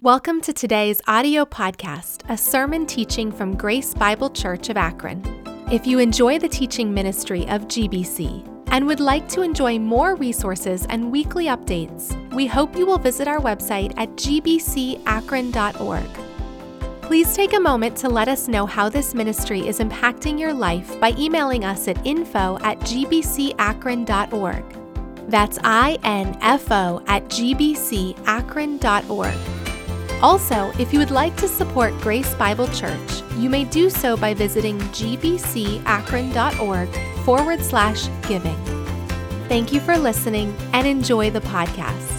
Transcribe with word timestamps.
Welcome 0.00 0.40
to 0.42 0.52
today's 0.52 1.00
audio 1.08 1.44
podcast, 1.44 2.22
a 2.28 2.36
sermon 2.36 2.86
teaching 2.86 3.32
from 3.32 3.56
Grace 3.56 3.94
Bible 3.94 4.30
Church 4.30 4.68
of 4.68 4.76
Akron. 4.76 5.24
If 5.72 5.88
you 5.88 5.98
enjoy 5.98 6.38
the 6.38 6.48
teaching 6.48 6.94
ministry 6.94 7.48
of 7.48 7.62
GBC 7.62 8.46
and 8.68 8.86
would 8.86 9.00
like 9.00 9.28
to 9.30 9.42
enjoy 9.42 9.80
more 9.80 10.14
resources 10.14 10.86
and 10.88 11.10
weekly 11.10 11.46
updates, 11.46 12.14
we 12.32 12.46
hope 12.46 12.76
you 12.76 12.86
will 12.86 12.98
visit 12.98 13.26
our 13.26 13.40
website 13.40 13.92
at 13.96 14.10
gbcakron.org. 14.10 15.02
Please 17.02 17.34
take 17.34 17.54
a 17.54 17.60
moment 17.60 17.96
to 17.96 18.08
let 18.08 18.28
us 18.28 18.46
know 18.46 18.66
how 18.66 18.88
this 18.88 19.14
ministry 19.14 19.66
is 19.66 19.80
impacting 19.80 20.38
your 20.38 20.54
life 20.54 21.00
by 21.00 21.12
emailing 21.18 21.64
us 21.64 21.88
at 21.88 22.06
info 22.06 22.56
at 22.62 22.78
gbcakron.org. 22.82 24.64
That's 25.28 25.58
I-N-F-O 25.64 27.02
at 27.08 27.24
gbcakron.org. 27.24 28.18
Also, 30.20 30.72
if 30.80 30.92
you 30.92 30.98
would 30.98 31.12
like 31.12 31.36
to 31.36 31.46
support 31.46 31.96
Grace 32.00 32.34
Bible 32.34 32.66
Church, 32.68 33.22
you 33.36 33.48
may 33.48 33.64
do 33.64 33.88
so 33.88 34.16
by 34.16 34.34
visiting 34.34 34.80
gbcakron.org 34.80 36.88
forward 37.24 37.62
slash 37.62 38.08
giving. 38.26 38.56
Thank 39.48 39.72
you 39.72 39.78
for 39.78 39.96
listening 39.96 40.56
and 40.72 40.88
enjoy 40.88 41.30
the 41.30 41.40
podcast. 41.42 42.16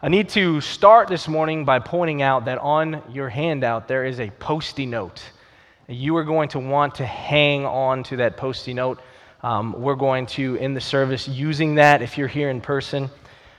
I 0.00 0.08
need 0.08 0.30
to 0.30 0.62
start 0.62 1.08
this 1.08 1.28
morning 1.28 1.66
by 1.66 1.78
pointing 1.78 2.22
out 2.22 2.46
that 2.46 2.56
on 2.58 3.02
your 3.12 3.28
handout 3.28 3.86
there 3.86 4.06
is 4.06 4.18
a 4.18 4.30
post-it 4.30 4.86
note. 4.86 5.22
You 5.88 6.16
are 6.16 6.24
going 6.24 6.48
to 6.50 6.58
want 6.58 6.94
to 6.94 7.04
hang 7.04 7.66
on 7.66 8.02
to 8.04 8.16
that 8.16 8.38
post-it 8.38 8.72
note. 8.72 9.02
Um, 9.42 9.74
we're 9.78 9.94
going 9.94 10.24
to 10.26 10.56
end 10.56 10.74
the 10.74 10.80
service 10.80 11.28
using 11.28 11.74
that 11.74 12.00
if 12.00 12.16
you're 12.16 12.28
here 12.28 12.48
in 12.48 12.62
person. 12.62 13.10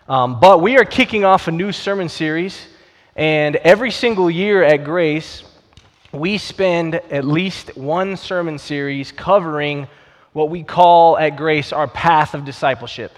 Um, 0.08 0.40
but 0.40 0.62
we 0.62 0.77
are 0.77 0.86
kicking 0.86 1.26
off 1.26 1.48
a 1.48 1.52
new 1.52 1.72
sermon 1.72 2.09
series, 2.09 2.68
and 3.16 3.56
every 3.56 3.89
single 3.89 4.30
year 4.30 4.64
at 4.64 4.84
Grace, 4.84 5.44
we 6.11 6.38
spend 6.38 6.94
at 6.94 7.25
least 7.25 7.75
one 7.75 8.16
sermon 8.16 8.59
series 8.59 9.11
covering 9.11 9.88
what 10.33 10.52
we 10.52 10.61
call 10.61 11.17
at 11.17 11.31
Grace 11.31 11.73
our 11.73 11.88
path 11.88 12.36
of 12.36 12.45
discipleship. 12.45 13.14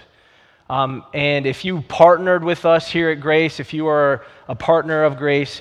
Um, 0.70 1.04
and 1.12 1.44
if 1.44 1.62
you 1.62 1.82
partnered 1.82 2.42
with 2.42 2.64
us 2.64 2.90
here 2.90 3.10
at 3.10 3.20
Grace, 3.20 3.60
if 3.60 3.74
you 3.74 3.86
are 3.86 4.24
a 4.48 4.54
partner 4.54 5.04
of 5.04 5.18
Grace, 5.18 5.60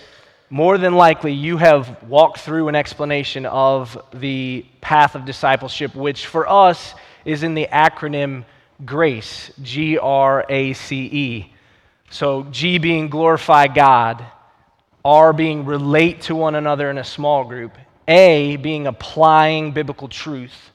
more 0.50 0.78
than 0.78 0.95
likely 0.95 1.33
you 1.33 1.58
have 1.58 2.03
walked 2.03 2.39
through 2.39 2.70
an 2.70 2.75
explanation 2.75 3.45
of 3.45 4.02
the 4.14 4.66
path 4.80 5.14
of 5.14 5.25
discipleship, 5.25 5.94
which 5.94 6.25
for 6.25 6.50
us 6.50 6.94
is 7.25 7.44
in 7.44 7.53
the 7.53 7.67
acronym 7.70 8.45
GRACE, 8.86 9.52
G 9.61 9.97
R 9.97 10.45
A 10.50 10.73
C 10.73 11.06
E. 11.06 11.53
So, 12.09 12.44
G 12.52 12.78
being 12.78 13.09
glorify 13.09 13.67
God, 13.67 14.25
R 15.03 15.33
being 15.33 15.66
relate 15.66 16.22
to 16.23 16.36
one 16.36 16.56
another 16.56 16.89
in 16.89 16.98
a 16.98 17.03
small 17.03 17.44
group, 17.44 17.78
A 18.08 18.55
being 18.58 18.88
applying 18.88 19.72
biblical 19.72 20.08
truth, 20.08 20.72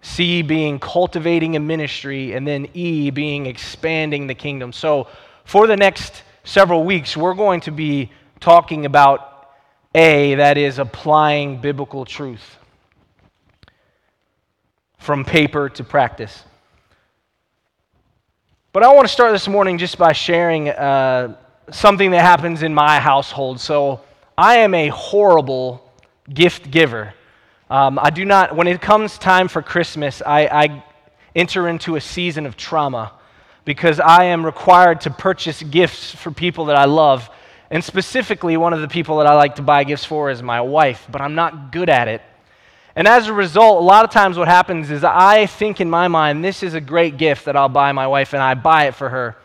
C 0.00 0.42
being 0.42 0.78
cultivating 0.78 1.56
a 1.56 1.60
ministry, 1.60 2.32
and 2.32 2.46
then 2.46 2.68
E 2.74 3.10
being 3.10 3.46
expanding 3.46 4.26
the 4.26 4.34
kingdom. 4.34 4.72
So, 4.72 5.08
for 5.44 5.66
the 5.66 5.76
next 5.76 6.22
several 6.44 6.84
weeks, 6.84 7.16
we're 7.16 7.34
going 7.34 7.60
to 7.62 7.70
be 7.70 8.10
talking 8.40 8.86
about 8.86 9.50
A, 9.94 10.36
that 10.36 10.56
is 10.56 10.78
applying 10.78 11.60
biblical 11.60 12.04
truth 12.04 12.58
from 14.98 15.24
paper 15.24 15.68
to 15.68 15.84
practice. 15.84 16.44
But 18.76 18.82
I 18.82 18.92
want 18.92 19.08
to 19.08 19.12
start 19.14 19.32
this 19.32 19.48
morning 19.48 19.78
just 19.78 19.96
by 19.96 20.12
sharing 20.12 20.68
uh, 20.68 21.34
something 21.70 22.10
that 22.10 22.20
happens 22.20 22.62
in 22.62 22.74
my 22.74 23.00
household. 23.00 23.58
So, 23.58 24.02
I 24.36 24.56
am 24.56 24.74
a 24.74 24.88
horrible 24.88 25.90
gift 26.28 26.70
giver. 26.70 27.14
Um, 27.70 27.98
I 27.98 28.10
do 28.10 28.26
not, 28.26 28.54
when 28.54 28.66
it 28.66 28.82
comes 28.82 29.16
time 29.16 29.48
for 29.48 29.62
Christmas, 29.62 30.20
I, 30.20 30.40
I 30.48 30.84
enter 31.34 31.68
into 31.68 31.96
a 31.96 32.02
season 32.02 32.44
of 32.44 32.58
trauma 32.58 33.12
because 33.64 33.98
I 33.98 34.24
am 34.24 34.44
required 34.44 35.00
to 35.00 35.10
purchase 35.10 35.62
gifts 35.62 36.14
for 36.14 36.30
people 36.30 36.66
that 36.66 36.76
I 36.76 36.84
love. 36.84 37.30
And 37.70 37.82
specifically, 37.82 38.58
one 38.58 38.74
of 38.74 38.82
the 38.82 38.88
people 38.88 39.16
that 39.16 39.26
I 39.26 39.36
like 39.36 39.54
to 39.54 39.62
buy 39.62 39.84
gifts 39.84 40.04
for 40.04 40.28
is 40.28 40.42
my 40.42 40.60
wife, 40.60 41.08
but 41.10 41.22
I'm 41.22 41.34
not 41.34 41.72
good 41.72 41.88
at 41.88 42.08
it. 42.08 42.20
And 42.96 43.06
as 43.06 43.28
a 43.28 43.32
result, 43.34 43.82
a 43.82 43.84
lot 43.84 44.06
of 44.06 44.10
times 44.10 44.38
what 44.38 44.48
happens 44.48 44.90
is 44.90 45.04
I 45.04 45.44
think 45.44 45.82
in 45.82 45.90
my 45.90 46.08
mind, 46.08 46.42
this 46.42 46.62
is 46.62 46.72
a 46.72 46.80
great 46.80 47.18
gift 47.18 47.44
that 47.44 47.54
I'll 47.54 47.68
buy 47.68 47.92
my 47.92 48.06
wife, 48.06 48.32
and 48.32 48.42
I 48.42 48.54
buy 48.54 48.86
it 48.86 48.94
for 48.94 49.10
her. 49.10 49.36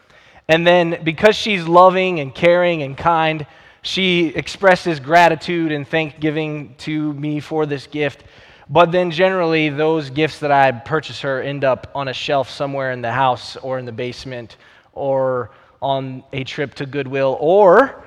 And 0.47 0.66
then 0.66 1.03
because 1.03 1.35
she's 1.35 1.67
loving 1.67 2.22
and 2.22 2.34
caring 2.34 2.81
and 2.81 2.97
kind, 2.97 3.45
she 3.81 4.28
expresses 4.28 5.01
gratitude 5.01 5.73
and 5.73 5.85
thanksgiving 5.85 6.75
to 6.79 7.13
me 7.13 7.41
for 7.41 7.66
this 7.66 7.88
gift. 7.88 8.23
But 8.69 8.94
then 8.94 9.12
generally, 9.12 9.68
those 9.68 10.09
gifts 10.09 10.39
that 10.39 10.51
I 10.51 10.72
purchase 10.72 11.19
her 11.22 11.41
end 11.41 11.66
up 11.66 11.91
on 11.94 12.07
a 12.07 12.13
shelf 12.13 12.50
somewhere 12.50 12.91
in 12.91 13.01
the 13.01 13.12
house 13.12 13.57
or 13.57 13.79
in 13.79 13.85
the 13.85 13.91
basement 13.91 14.56
or 14.94 15.51
on 15.81 16.23
a 16.31 16.45
trip 16.45 16.73
to 16.75 16.85
Goodwill 16.85 17.38
or 17.41 18.01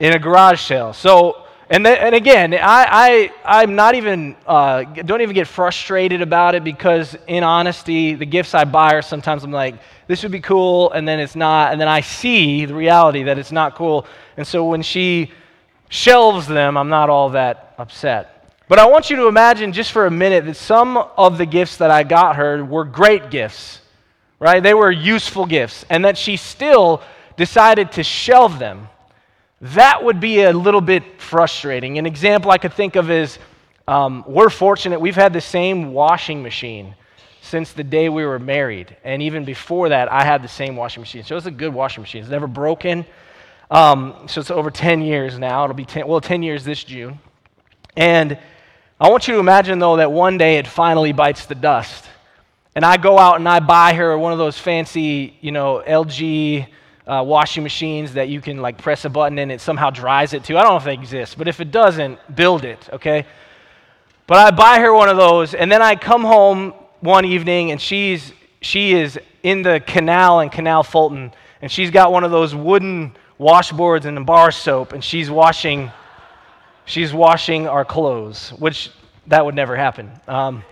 in 0.00 0.14
a 0.14 0.18
garage 0.18 0.62
sale. 0.62 0.92
So 0.92 1.44
and, 1.70 1.86
then, 1.86 1.98
and 1.98 2.14
again, 2.16 2.52
I, 2.52 3.30
I, 3.44 3.62
I'm 3.62 3.76
not 3.76 3.94
even, 3.94 4.34
uh, 4.44 4.82
don't 4.82 5.20
even 5.20 5.36
get 5.36 5.46
frustrated 5.46 6.20
about 6.20 6.56
it 6.56 6.64
because, 6.64 7.16
in 7.28 7.44
honesty, 7.44 8.14
the 8.14 8.26
gifts 8.26 8.54
I 8.54 8.64
buy 8.64 8.94
are 8.94 9.02
sometimes 9.02 9.44
I'm 9.44 9.52
like, 9.52 9.76
this 10.08 10.24
would 10.24 10.32
be 10.32 10.40
cool, 10.40 10.90
and 10.90 11.06
then 11.06 11.20
it's 11.20 11.36
not. 11.36 11.70
And 11.70 11.80
then 11.80 11.86
I 11.86 12.00
see 12.00 12.64
the 12.64 12.74
reality 12.74 13.22
that 13.22 13.38
it's 13.38 13.52
not 13.52 13.76
cool. 13.76 14.04
And 14.36 14.44
so 14.44 14.64
when 14.64 14.82
she 14.82 15.30
shelves 15.90 16.48
them, 16.48 16.76
I'm 16.76 16.88
not 16.88 17.08
all 17.08 17.30
that 17.30 17.74
upset. 17.78 18.52
But 18.66 18.80
I 18.80 18.86
want 18.86 19.08
you 19.08 19.14
to 19.16 19.28
imagine 19.28 19.72
just 19.72 19.92
for 19.92 20.06
a 20.06 20.10
minute 20.10 20.46
that 20.46 20.56
some 20.56 20.96
of 20.96 21.38
the 21.38 21.46
gifts 21.46 21.76
that 21.76 21.92
I 21.92 22.02
got 22.02 22.34
her 22.34 22.64
were 22.64 22.84
great 22.84 23.30
gifts, 23.30 23.80
right? 24.40 24.60
They 24.60 24.74
were 24.74 24.90
useful 24.90 25.46
gifts, 25.46 25.84
and 25.88 26.04
that 26.04 26.18
she 26.18 26.36
still 26.36 27.00
decided 27.36 27.92
to 27.92 28.02
shelve 28.02 28.58
them 28.58 28.88
that 29.60 30.02
would 30.02 30.20
be 30.20 30.42
a 30.42 30.52
little 30.52 30.80
bit 30.80 31.20
frustrating. 31.20 31.98
An 31.98 32.06
example 32.06 32.50
I 32.50 32.58
could 32.58 32.72
think 32.72 32.96
of 32.96 33.10
is 33.10 33.38
um, 33.86 34.24
we're 34.26 34.50
fortunate, 34.50 35.00
we've 35.00 35.16
had 35.16 35.32
the 35.32 35.40
same 35.40 35.92
washing 35.92 36.42
machine 36.42 36.94
since 37.42 37.72
the 37.72 37.84
day 37.84 38.08
we 38.08 38.24
were 38.24 38.38
married. 38.38 38.96
And 39.04 39.22
even 39.22 39.44
before 39.44 39.88
that, 39.90 40.10
I 40.10 40.24
had 40.24 40.42
the 40.42 40.48
same 40.48 40.76
washing 40.76 41.02
machine. 41.02 41.24
So 41.24 41.36
it's 41.36 41.46
a 41.46 41.50
good 41.50 41.74
washing 41.74 42.02
machine. 42.02 42.22
It's 42.22 42.30
never 42.30 42.46
broken. 42.46 43.04
Um, 43.70 44.14
so 44.26 44.40
it's 44.40 44.50
over 44.50 44.70
10 44.70 45.02
years 45.02 45.38
now. 45.38 45.64
It'll 45.64 45.74
be 45.74 45.84
10, 45.84 46.06
well, 46.06 46.20
10 46.20 46.42
years 46.42 46.64
this 46.64 46.82
June. 46.82 47.18
And 47.96 48.38
I 49.00 49.10
want 49.10 49.28
you 49.28 49.34
to 49.34 49.40
imagine, 49.40 49.78
though, 49.78 49.96
that 49.96 50.12
one 50.12 50.38
day 50.38 50.58
it 50.58 50.66
finally 50.66 51.12
bites 51.12 51.46
the 51.46 51.54
dust. 51.54 52.04
And 52.74 52.84
I 52.84 52.96
go 52.96 53.18
out 53.18 53.36
and 53.36 53.48
I 53.48 53.60
buy 53.60 53.94
her 53.94 54.16
one 54.16 54.32
of 54.32 54.38
those 54.38 54.58
fancy, 54.58 55.36
you 55.40 55.52
know, 55.52 55.82
LG 55.86 56.66
uh, 57.10 57.22
washing 57.24 57.64
machines 57.64 58.14
that 58.14 58.28
you 58.28 58.40
can 58.40 58.58
like 58.58 58.78
press 58.78 59.04
a 59.04 59.10
button 59.10 59.38
and 59.40 59.50
it 59.50 59.60
somehow 59.60 59.90
dries 59.90 60.32
it 60.32 60.44
too. 60.44 60.56
I 60.56 60.62
don't 60.62 60.72
know 60.72 60.76
if 60.76 60.84
they 60.84 60.94
exist, 60.94 61.36
but 61.36 61.48
if 61.48 61.60
it 61.60 61.72
doesn't, 61.72 62.18
build 62.36 62.64
it, 62.64 62.88
okay? 62.92 63.26
But 64.28 64.38
I 64.38 64.50
buy 64.52 64.78
her 64.78 64.94
one 64.94 65.08
of 65.08 65.16
those, 65.16 65.54
and 65.54 65.72
then 65.72 65.82
I 65.82 65.96
come 65.96 66.22
home 66.22 66.72
one 67.00 67.24
evening 67.24 67.72
and 67.72 67.80
she's 67.80 68.32
she 68.60 68.92
is 68.92 69.18
in 69.42 69.62
the 69.62 69.80
canal 69.80 70.40
in 70.40 70.50
Canal 70.50 70.84
Fulton, 70.84 71.32
and 71.62 71.72
she's 71.72 71.90
got 71.90 72.12
one 72.12 72.22
of 72.22 72.30
those 72.30 72.54
wooden 72.54 73.16
washboards 73.40 74.04
and 74.04 74.16
a 74.16 74.20
bar 74.20 74.52
soap, 74.52 74.92
and 74.92 75.02
she's 75.02 75.28
washing 75.28 75.90
she's 76.84 77.12
washing 77.12 77.66
our 77.66 77.84
clothes, 77.84 78.50
which 78.50 78.90
that 79.26 79.44
would 79.44 79.56
never 79.56 79.74
happen. 79.74 80.12
Um, 80.28 80.62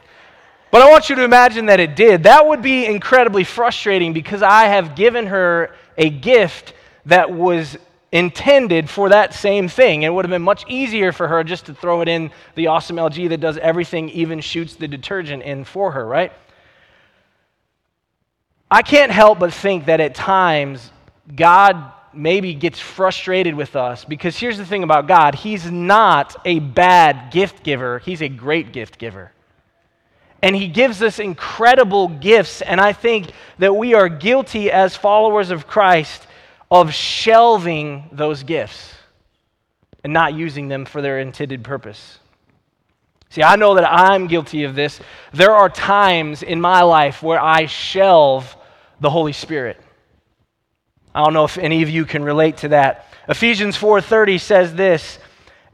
but 0.70 0.82
I 0.82 0.90
want 0.90 1.08
you 1.08 1.16
to 1.16 1.24
imagine 1.24 1.66
that 1.66 1.80
it 1.80 1.96
did. 1.96 2.24
That 2.24 2.46
would 2.46 2.62
be 2.62 2.84
incredibly 2.84 3.42
frustrating 3.42 4.12
because 4.12 4.42
I 4.42 4.66
have 4.66 4.94
given 4.94 5.26
her 5.26 5.74
a 5.98 6.08
gift 6.08 6.72
that 7.04 7.30
was 7.30 7.76
intended 8.10 8.88
for 8.88 9.10
that 9.10 9.34
same 9.34 9.68
thing. 9.68 10.02
It 10.02 10.08
would 10.08 10.24
have 10.24 10.30
been 10.30 10.42
much 10.42 10.64
easier 10.68 11.12
for 11.12 11.28
her 11.28 11.44
just 11.44 11.66
to 11.66 11.74
throw 11.74 12.00
it 12.00 12.08
in 12.08 12.30
the 12.54 12.68
awesome 12.68 12.96
LG 12.96 13.28
that 13.28 13.40
does 13.40 13.58
everything, 13.58 14.08
even 14.10 14.40
shoots 14.40 14.76
the 14.76 14.88
detergent 14.88 15.42
in 15.42 15.64
for 15.64 15.92
her, 15.92 16.06
right? 16.06 16.32
I 18.70 18.82
can't 18.82 19.12
help 19.12 19.38
but 19.38 19.52
think 19.52 19.86
that 19.86 20.00
at 20.00 20.14
times 20.14 20.90
God 21.34 21.92
maybe 22.12 22.54
gets 22.54 22.78
frustrated 22.78 23.54
with 23.54 23.76
us 23.76 24.04
because 24.04 24.36
here's 24.36 24.58
the 24.58 24.64
thing 24.64 24.82
about 24.82 25.06
God 25.06 25.34
He's 25.34 25.70
not 25.70 26.36
a 26.44 26.58
bad 26.58 27.30
gift 27.30 27.62
giver, 27.62 27.98
He's 27.98 28.22
a 28.22 28.28
great 28.28 28.72
gift 28.72 28.98
giver. 28.98 29.32
And 30.42 30.54
he 30.54 30.68
gives 30.68 31.02
us 31.02 31.18
incredible 31.18 32.08
gifts. 32.08 32.62
And 32.62 32.80
I 32.80 32.92
think 32.92 33.32
that 33.58 33.74
we 33.74 33.94
are 33.94 34.08
guilty 34.08 34.70
as 34.70 34.94
followers 34.94 35.50
of 35.50 35.66
Christ 35.66 36.26
of 36.70 36.92
shelving 36.92 38.08
those 38.12 38.42
gifts 38.42 38.94
and 40.04 40.12
not 40.12 40.34
using 40.34 40.68
them 40.68 40.84
for 40.84 41.02
their 41.02 41.18
intended 41.18 41.64
purpose. 41.64 42.18
See, 43.30 43.42
I 43.42 43.56
know 43.56 43.74
that 43.74 43.90
I'm 43.90 44.26
guilty 44.26 44.64
of 44.64 44.74
this. 44.74 45.00
There 45.32 45.52
are 45.52 45.68
times 45.68 46.42
in 46.42 46.60
my 46.60 46.82
life 46.82 47.22
where 47.22 47.40
I 47.40 47.66
shelve 47.66 48.56
the 49.00 49.10
Holy 49.10 49.32
Spirit. 49.32 49.80
I 51.14 51.24
don't 51.24 51.34
know 51.34 51.44
if 51.44 51.58
any 51.58 51.82
of 51.82 51.90
you 51.90 52.04
can 52.04 52.22
relate 52.22 52.58
to 52.58 52.68
that. 52.68 53.06
Ephesians 53.28 53.76
4:30 53.76 54.40
says 54.40 54.74
this, 54.74 55.18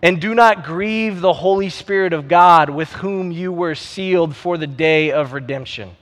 "And 0.05 0.21
do 0.21 0.35
not 0.35 0.65
grieve 0.65 1.21
the 1.21 1.33
Holy 1.33 1.71
Spirit 1.71 2.12
of 2.12 2.29
God, 2.29 2.71
with 2.71 2.93
whom 2.93 3.33
you 3.33 3.53
were 3.53 3.75
sealed 3.75 4.37
for 4.37 4.56
the 4.56 4.69
day 4.69 5.11
of 5.11 5.33
redemption." 5.33 5.97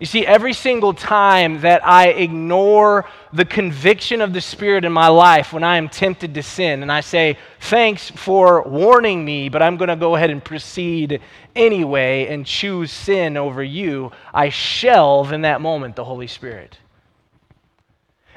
You 0.00 0.06
see, 0.06 0.26
every 0.26 0.52
single 0.52 0.92
time 0.92 1.60
that 1.60 1.86
I 1.86 2.08
ignore 2.08 3.06
the 3.32 3.44
conviction 3.44 4.20
of 4.20 4.32
the 4.32 4.40
Spirit 4.40 4.84
in 4.84 4.92
my 4.92 5.06
life 5.06 5.52
when 5.52 5.62
I 5.62 5.76
am 5.76 5.88
tempted 5.88 6.34
to 6.34 6.42
sin, 6.42 6.82
and 6.82 6.90
I 6.90 7.00
say, 7.00 7.38
Thanks 7.60 8.10
for 8.10 8.62
warning 8.62 9.24
me, 9.24 9.48
but 9.48 9.62
I'm 9.62 9.76
going 9.76 9.88
to 9.88 9.96
go 9.96 10.16
ahead 10.16 10.30
and 10.30 10.44
proceed 10.44 11.20
anyway 11.54 12.26
and 12.26 12.44
choose 12.44 12.90
sin 12.90 13.36
over 13.36 13.62
you, 13.62 14.10
I 14.34 14.48
shelve 14.48 15.32
in 15.32 15.42
that 15.42 15.60
moment 15.60 15.94
the 15.94 16.04
Holy 16.04 16.26
Spirit. 16.26 16.76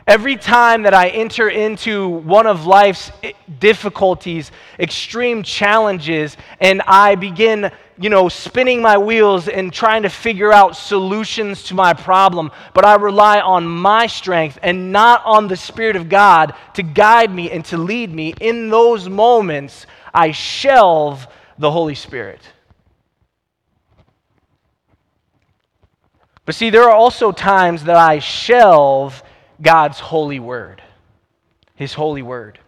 Every 0.07 0.38
time 0.38 0.83
that 0.83 0.94
I 0.94 1.09
enter 1.09 1.50
into 1.50 2.07
one 2.07 2.48
of 2.48 2.65
life's 2.65 3.12
difficulties, 3.59 4.54
extreme 4.80 5.44
challenges, 5.44 6.38
and 6.62 6.81
I 6.88 7.15
begin, 7.15 7.69
you 8.00 8.09
know, 8.09 8.30
spinning 8.30 8.81
my 8.81 8.98
wheels 8.98 9.50
and 9.50 9.74
trying 9.74 10.04
to 10.04 10.09
figure 10.09 10.54
out 10.54 10.77
solutions 10.77 11.63
to 11.63 11.75
my 11.75 11.92
problem, 11.94 12.51
but 12.74 12.86
I 12.86 12.95
rely 12.95 13.42
on 13.42 13.68
my 13.68 14.07
strength 14.07 14.57
and 14.63 14.94
not 14.94 15.25
on 15.25 15.50
the 15.50 15.57
Spirit 15.57 15.98
of 15.98 16.07
God 16.07 16.54
to 16.75 16.83
guide 16.83 17.30
me 17.30 17.51
and 17.51 17.65
to 17.65 17.77
lead 17.77 18.09
me, 18.13 18.33
in 18.39 18.69
those 18.69 19.09
moments, 19.09 19.88
I 20.13 20.31
shelve 20.31 21.27
the 21.57 21.69
Holy 21.69 21.95
Spirit. 21.95 22.39
But 26.45 26.56
see, 26.56 26.69
there 26.69 26.83
are 26.83 26.95
also 26.95 27.33
times 27.33 27.83
that 27.83 27.98
I 27.98 28.19
shelve 28.19 29.21
God's 29.62 30.00
holy 30.00 30.39
word, 30.39 30.81
His 31.75 31.94
holy 31.94 32.21
word. 32.21 32.59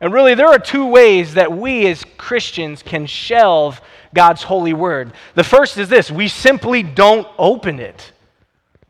And 0.00 0.12
really, 0.12 0.34
there 0.34 0.48
are 0.48 0.58
two 0.58 0.86
ways 0.86 1.34
that 1.34 1.52
we 1.52 1.86
as 1.86 2.04
Christians 2.16 2.82
can 2.82 3.06
shelve 3.06 3.80
God's 4.14 4.42
holy 4.42 4.72
word. 4.72 5.12
The 5.34 5.44
first 5.44 5.76
is 5.76 5.88
this 5.88 6.10
we 6.10 6.28
simply 6.28 6.82
don't 6.82 7.28
open 7.38 7.78
it, 7.78 8.12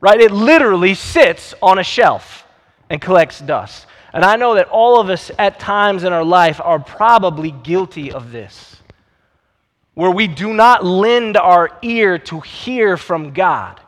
right? 0.01 0.21
It 0.21 0.31
literally 0.31 0.95
sits 0.95 1.55
on 1.61 1.79
a 1.79 1.85
shelf 1.85 2.47
and 2.89 3.01
collects 3.01 3.41
dust. 3.41 3.87
And 4.13 4.25
I 4.25 4.37
know 4.37 4.55
that 4.55 4.69
all 4.69 5.01
of 5.01 5.09
us 5.09 5.31
at 5.39 5.61
times 5.61 6.05
in 6.05 6.13
our 6.13 6.25
life 6.25 6.61
are 6.63 6.81
probably 6.81 7.53
guilty 7.53 8.13
of 8.13 8.33
this, 8.33 8.77
where 9.95 10.11
we 10.11 10.27
do 10.27 10.53
not 10.53 10.85
lend 10.85 11.37
our 11.37 11.77
ear 11.83 12.19
to 12.19 12.41
hear 12.41 12.97
from 12.97 13.33
God 13.33 13.81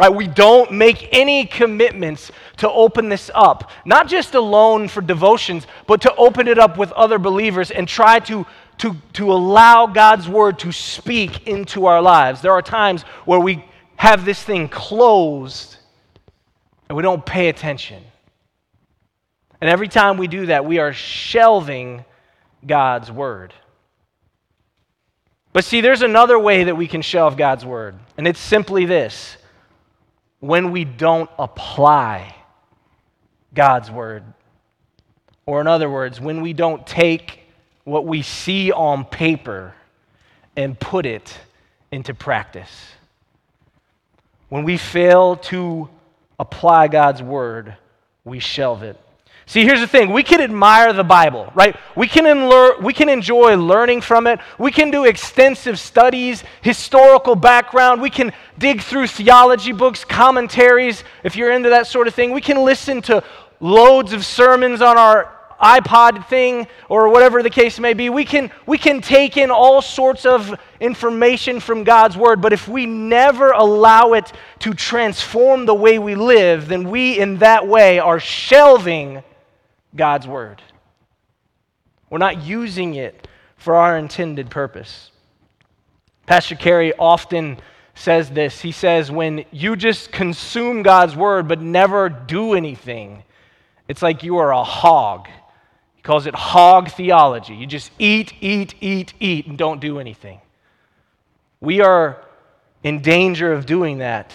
right? 0.00 0.08
We 0.08 0.26
don't 0.26 0.72
make 0.72 1.10
any 1.12 1.44
commitments 1.44 2.32
to 2.56 2.70
open 2.70 3.10
this 3.10 3.30
up, 3.34 3.70
not 3.84 4.08
just 4.08 4.34
alone 4.34 4.88
for 4.88 5.02
devotions, 5.02 5.66
but 5.86 6.00
to 6.00 6.14
open 6.14 6.48
it 6.48 6.58
up 6.58 6.78
with 6.78 6.90
other 6.92 7.18
believers 7.18 7.70
and 7.70 7.86
try 7.86 8.18
to, 8.20 8.46
to, 8.78 8.96
to 9.12 9.30
allow 9.30 9.86
God's 9.86 10.26
word 10.26 10.58
to 10.60 10.72
speak 10.72 11.46
into 11.46 11.84
our 11.84 12.00
lives. 12.00 12.40
There 12.40 12.52
are 12.52 12.62
times 12.62 13.02
where 13.26 13.40
we 13.40 13.62
have 13.96 14.24
this 14.24 14.42
thing 14.42 14.70
closed 14.70 15.76
and 16.88 16.96
we 16.96 17.02
don't 17.02 17.26
pay 17.26 17.50
attention. 17.50 18.02
And 19.60 19.68
every 19.68 19.88
time 19.88 20.16
we 20.16 20.28
do 20.28 20.46
that, 20.46 20.64
we 20.64 20.78
are 20.78 20.94
shelving 20.94 22.06
God's 22.66 23.12
word. 23.12 23.52
But 25.52 25.66
see, 25.66 25.82
there's 25.82 26.00
another 26.00 26.38
way 26.38 26.64
that 26.64 26.76
we 26.78 26.88
can 26.88 27.02
shelve 27.02 27.36
God's 27.36 27.66
word, 27.66 27.96
and 28.16 28.26
it's 28.26 28.40
simply 28.40 28.86
this 28.86 29.36
when 30.40 30.72
we 30.72 30.84
don't 30.84 31.30
apply 31.38 32.34
God's 33.54 33.90
word. 33.90 34.24
Or, 35.46 35.60
in 35.60 35.66
other 35.66 35.88
words, 35.90 36.20
when 36.20 36.40
we 36.42 36.52
don't 36.52 36.86
take 36.86 37.40
what 37.84 38.06
we 38.06 38.22
see 38.22 38.72
on 38.72 39.04
paper 39.04 39.74
and 40.56 40.78
put 40.78 41.06
it 41.06 41.38
into 41.90 42.14
practice. 42.14 42.70
When 44.48 44.64
we 44.64 44.76
fail 44.76 45.36
to 45.36 45.88
apply 46.38 46.88
God's 46.88 47.22
word, 47.22 47.76
we 48.24 48.38
shelve 48.38 48.82
it. 48.82 48.98
See, 49.50 49.64
here's 49.64 49.80
the 49.80 49.88
thing 49.88 50.12
we 50.12 50.22
can 50.22 50.40
admire 50.40 50.92
the 50.92 51.02
Bible, 51.02 51.50
right? 51.56 51.74
We 51.96 52.06
can, 52.06 52.24
enlear, 52.24 52.80
we 52.80 52.92
can 52.92 53.08
enjoy 53.08 53.56
learning 53.56 54.00
from 54.00 54.28
it. 54.28 54.38
We 54.58 54.70
can 54.70 54.92
do 54.92 55.06
extensive 55.06 55.80
studies, 55.80 56.44
historical 56.62 57.34
background. 57.34 58.00
We 58.00 58.10
can 58.10 58.32
dig 58.58 58.80
through 58.80 59.08
theology 59.08 59.72
books, 59.72 60.04
commentaries, 60.04 61.02
if 61.24 61.34
you're 61.34 61.50
into 61.50 61.70
that 61.70 61.88
sort 61.88 62.06
of 62.06 62.14
thing. 62.14 62.30
We 62.30 62.40
can 62.40 62.58
listen 62.58 63.02
to 63.02 63.24
loads 63.58 64.12
of 64.12 64.24
sermons 64.24 64.82
on 64.82 64.96
our 64.96 65.36
iPod 65.60 66.28
thing 66.28 66.68
or 66.88 67.08
whatever 67.08 67.42
the 67.42 67.50
case 67.50 67.80
may 67.80 67.92
be. 67.92 68.08
We 68.08 68.24
can, 68.24 68.52
we 68.66 68.78
can 68.78 69.00
take 69.00 69.36
in 69.36 69.50
all 69.50 69.82
sorts 69.82 70.24
of 70.26 70.56
information 70.78 71.58
from 71.58 71.82
God's 71.82 72.16
Word, 72.16 72.40
but 72.40 72.52
if 72.52 72.68
we 72.68 72.86
never 72.86 73.50
allow 73.50 74.12
it 74.12 74.30
to 74.60 74.74
transform 74.74 75.66
the 75.66 75.74
way 75.74 75.98
we 75.98 76.14
live, 76.14 76.68
then 76.68 76.88
we 76.88 77.18
in 77.18 77.38
that 77.38 77.66
way 77.66 77.98
are 77.98 78.20
shelving 78.20 79.24
God's 79.94 80.26
word. 80.26 80.62
We're 82.08 82.18
not 82.18 82.42
using 82.42 82.94
it 82.94 83.28
for 83.56 83.76
our 83.76 83.96
intended 83.96 84.50
purpose. 84.50 85.10
Pastor 86.26 86.54
Carey 86.54 86.92
often 86.94 87.58
says 87.94 88.30
this. 88.30 88.60
He 88.60 88.72
says, 88.72 89.10
when 89.10 89.44
you 89.50 89.76
just 89.76 90.12
consume 90.12 90.82
God's 90.82 91.14
word 91.14 91.48
but 91.48 91.60
never 91.60 92.08
do 92.08 92.54
anything, 92.54 93.22
it's 93.88 94.02
like 94.02 94.22
you 94.22 94.38
are 94.38 94.52
a 94.52 94.64
hog. 94.64 95.28
He 95.96 96.02
calls 96.02 96.26
it 96.26 96.34
hog 96.34 96.90
theology. 96.90 97.54
You 97.54 97.66
just 97.66 97.90
eat, 97.98 98.32
eat, 98.40 98.74
eat, 98.80 99.12
eat, 99.20 99.46
and 99.46 99.58
don't 99.58 99.80
do 99.80 99.98
anything. 99.98 100.40
We 101.60 101.80
are 101.82 102.24
in 102.82 103.02
danger 103.02 103.52
of 103.52 103.66
doing 103.66 103.98
that. 103.98 104.32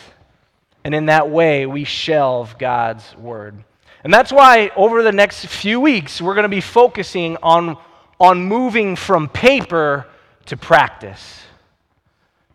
And 0.83 0.93
in 0.93 1.07
that 1.07 1.29
way, 1.29 1.65
we 1.65 1.83
shelve 1.83 2.59
God's 2.59 3.15
word. 3.17 3.63
And 4.05 4.13
that's 4.13 4.31
why 4.31 4.69
over 4.75 5.01
the 5.01 5.11
next 5.11 5.47
few 5.47 5.79
weeks, 5.79 6.21
we're 6.21 6.35
going 6.35 6.43
to 6.43 6.47
be 6.47 6.61
focusing 6.61 7.37
on, 7.41 7.75
on 8.19 8.45
moving 8.45 8.95
from 8.95 9.27
paper 9.27 10.05
to 10.45 10.55
practice. 10.55 11.41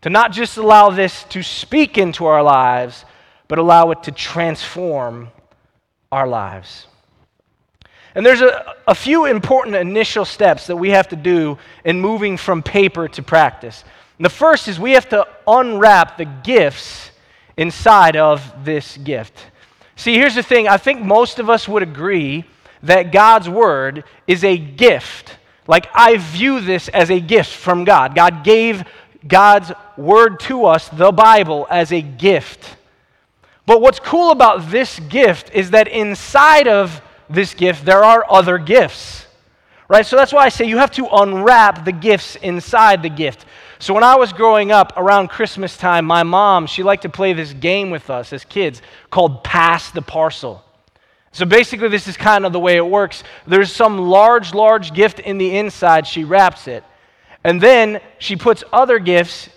To 0.03 0.09
not 0.09 0.31
just 0.31 0.55
allow 0.55 0.91
this 0.91 1.25
to 1.25 1.43
speak 1.43 1.97
into 1.97 2.25
our 2.25 2.41
lives, 2.41 3.03
but 3.49 3.59
allow 3.59 3.91
it 3.91 4.01
to 4.03 4.13
transform 4.13 5.27
our 6.09 6.25
lives. 6.25 6.87
And 8.15 8.25
there's 8.25 8.41
a, 8.41 8.73
a 8.87 8.95
few 8.95 9.25
important 9.25 9.75
initial 9.75 10.23
steps 10.23 10.67
that 10.67 10.77
we 10.77 10.91
have 10.91 11.09
to 11.09 11.17
do 11.17 11.57
in 11.83 11.99
moving 11.99 12.37
from 12.37 12.63
paper 12.63 13.09
to 13.09 13.21
practice. 13.21 13.83
And 14.17 14.23
the 14.23 14.29
first 14.29 14.69
is 14.69 14.79
we 14.79 14.93
have 14.93 15.09
to 15.09 15.27
unwrap 15.45 16.17
the 16.17 16.23
gifts 16.23 17.11
inside 17.57 18.15
of 18.15 18.63
this 18.63 18.95
gift. 18.95 19.50
See, 20.01 20.15
here's 20.15 20.33
the 20.33 20.41
thing 20.41 20.67
I 20.67 20.77
think 20.77 21.03
most 21.03 21.37
of 21.37 21.47
us 21.47 21.67
would 21.67 21.83
agree 21.83 22.43
that 22.81 23.11
God's 23.11 23.47
word 23.47 24.03
is 24.25 24.43
a 24.43 24.57
gift. 24.57 25.37
Like, 25.67 25.85
I 25.93 26.17
view 26.17 26.59
this 26.59 26.87
as 26.87 27.11
a 27.11 27.19
gift 27.19 27.51
from 27.51 27.83
God. 27.83 28.15
God 28.15 28.43
gave 28.43 28.83
God's 29.27 29.71
word 29.97 30.39
to 30.39 30.65
us, 30.65 30.89
the 30.89 31.11
Bible, 31.11 31.67
as 31.69 31.93
a 31.93 32.01
gift. 32.01 32.77
But 33.67 33.79
what's 33.79 33.99
cool 33.99 34.31
about 34.31 34.71
this 34.71 34.99
gift 35.01 35.51
is 35.53 35.69
that 35.69 35.87
inside 35.87 36.67
of 36.67 36.99
this 37.29 37.53
gift, 37.53 37.85
there 37.85 38.03
are 38.03 38.25
other 38.27 38.57
gifts. 38.57 39.27
Right? 39.87 40.03
So 40.03 40.15
that's 40.15 40.33
why 40.33 40.45
I 40.45 40.49
say 40.49 40.65
you 40.65 40.79
have 40.79 40.91
to 40.93 41.07
unwrap 41.09 41.85
the 41.85 41.91
gifts 41.91 42.37
inside 42.37 43.03
the 43.03 43.09
gift. 43.09 43.45
So 43.81 43.95
when 43.95 44.03
I 44.03 44.15
was 44.15 44.31
growing 44.31 44.71
up 44.71 44.93
around 44.95 45.29
Christmas 45.29 45.75
time, 45.75 46.05
my 46.05 46.21
mom, 46.21 46.67
she 46.67 46.83
liked 46.83 47.01
to 47.01 47.09
play 47.09 47.33
this 47.33 47.51
game 47.51 47.89
with 47.89 48.11
us 48.11 48.31
as 48.31 48.45
kids 48.45 48.79
called 49.09 49.43
Pass 49.43 49.89
the 49.89 50.03
Parcel. 50.03 50.63
So 51.31 51.45
basically, 51.45 51.89
this 51.89 52.07
is 52.07 52.15
kind 52.15 52.45
of 52.45 52.53
the 52.53 52.59
way 52.59 52.77
it 52.77 52.85
works. 52.85 53.23
There's 53.47 53.73
some 53.73 53.97
large, 53.97 54.53
large 54.53 54.93
gift 54.93 55.17
in 55.17 55.39
the 55.39 55.57
inside, 55.57 56.05
she 56.05 56.23
wraps 56.23 56.67
it. 56.67 56.83
And 57.43 57.59
then 57.59 58.01
she 58.19 58.35
puts 58.35 58.63
other 58.71 58.99
gifts 58.99 59.49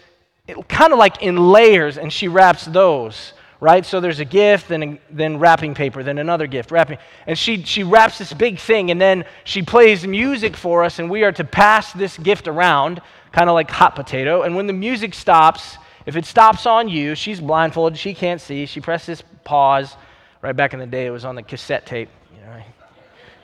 kind 0.68 0.94
of 0.94 0.98
like 0.98 1.22
in 1.22 1.36
layers 1.36 1.98
and 1.98 2.10
she 2.10 2.28
wraps 2.28 2.64
those 2.64 3.34
right? 3.64 3.86
So 3.86 3.98
there's 3.98 4.20
a 4.20 4.26
gift, 4.26 4.68
then, 4.68 4.98
then 5.08 5.38
wrapping 5.38 5.74
paper, 5.74 6.02
then 6.02 6.18
another 6.18 6.46
gift, 6.46 6.70
wrapping. 6.70 6.98
And 7.26 7.38
she, 7.38 7.62
she 7.62 7.82
wraps 7.82 8.18
this 8.18 8.30
big 8.34 8.58
thing, 8.58 8.90
and 8.90 9.00
then 9.00 9.24
she 9.44 9.62
plays 9.62 10.06
music 10.06 10.54
for 10.54 10.84
us, 10.84 10.98
and 10.98 11.08
we 11.08 11.24
are 11.24 11.32
to 11.32 11.44
pass 11.44 11.90
this 11.94 12.18
gift 12.18 12.46
around, 12.46 13.00
kind 13.34 13.50
of 13.50 13.54
like 13.54 13.68
hot 13.68 13.96
potato. 13.96 14.42
And 14.42 14.54
when 14.54 14.68
the 14.68 14.72
music 14.72 15.12
stops, 15.12 15.76
if 16.06 16.14
it 16.14 16.24
stops 16.24 16.66
on 16.66 16.88
you, 16.88 17.16
she's 17.16 17.40
blindfolded, 17.40 17.98
she 17.98 18.14
can't 18.14 18.40
see, 18.40 18.64
she 18.64 18.80
presses 18.80 19.24
pause. 19.42 19.96
Right 20.40 20.54
back 20.54 20.72
in 20.72 20.78
the 20.78 20.86
day, 20.86 21.06
it 21.06 21.10
was 21.10 21.24
on 21.24 21.34
the 21.34 21.42
cassette 21.42 21.84
tape, 21.84 22.10
you 22.32 22.40
know. 22.46 22.62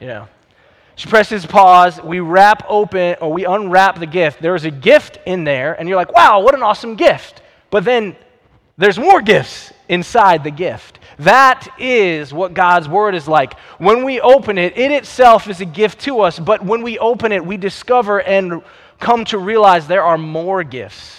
You 0.00 0.06
know. 0.06 0.28
She 0.94 1.08
presses 1.08 1.44
pause. 1.44 2.00
We 2.00 2.20
wrap 2.20 2.64
open, 2.68 3.16
or 3.20 3.32
we 3.32 3.44
unwrap 3.44 3.98
the 3.98 4.06
gift. 4.06 4.40
There 4.40 4.54
is 4.54 4.64
a 4.64 4.70
gift 4.70 5.18
in 5.26 5.42
there, 5.42 5.74
and 5.74 5.88
you're 5.88 5.96
like, 5.96 6.14
wow, 6.14 6.40
what 6.40 6.54
an 6.54 6.62
awesome 6.62 6.94
gift. 6.94 7.42
But 7.70 7.84
then 7.84 8.14
there's 8.78 8.98
more 8.98 9.20
gifts 9.20 9.72
inside 9.88 10.44
the 10.44 10.52
gift. 10.52 11.00
That 11.18 11.66
is 11.78 12.32
what 12.32 12.54
God's 12.54 12.88
Word 12.88 13.16
is 13.16 13.26
like. 13.26 13.58
When 13.78 14.04
we 14.04 14.20
open 14.20 14.56
it, 14.56 14.78
it 14.78 14.92
itself 14.92 15.48
is 15.48 15.60
a 15.60 15.64
gift 15.64 16.00
to 16.02 16.20
us, 16.20 16.38
but 16.38 16.64
when 16.64 16.82
we 16.82 16.98
open 16.98 17.32
it, 17.32 17.44
we 17.44 17.56
discover 17.56 18.20
and 18.20 18.62
come 19.00 19.24
to 19.26 19.38
realize 19.38 19.86
there 19.86 20.04
are 20.04 20.18
more 20.18 20.62
gifts 20.62 21.16